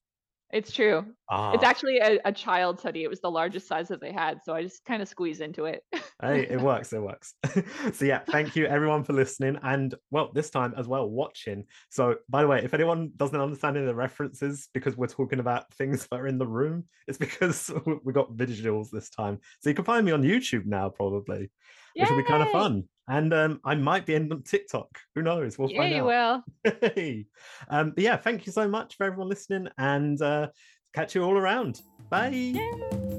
[0.53, 0.99] It's true.
[0.99, 1.57] It's ah.
[1.63, 3.05] actually a, a child's hoodie.
[3.05, 5.67] It was the largest size that they had, so I just kind of squeezed into
[5.67, 5.85] it.
[6.23, 6.93] hey, it works.
[6.93, 7.35] It works.
[7.93, 11.67] so yeah, thank you everyone for listening, and well, this time as well watching.
[11.91, 15.39] So by the way, if anyone doesn't understand any of the references because we're talking
[15.39, 17.71] about things that are in the room, it's because
[18.05, 19.39] we got visuals this time.
[19.61, 21.51] So you can find me on YouTube now, probably,
[21.95, 22.03] Yay!
[22.03, 24.89] which will be kind of fun and um, I might be in TikTok.
[25.15, 25.59] Who knows?
[25.59, 26.45] We'll yeah, find you out.
[26.65, 27.25] will.
[27.69, 30.49] um, but yeah, thank you so much for everyone listening, and uh,
[30.95, 31.83] catch you all around.
[32.09, 33.19] Bye.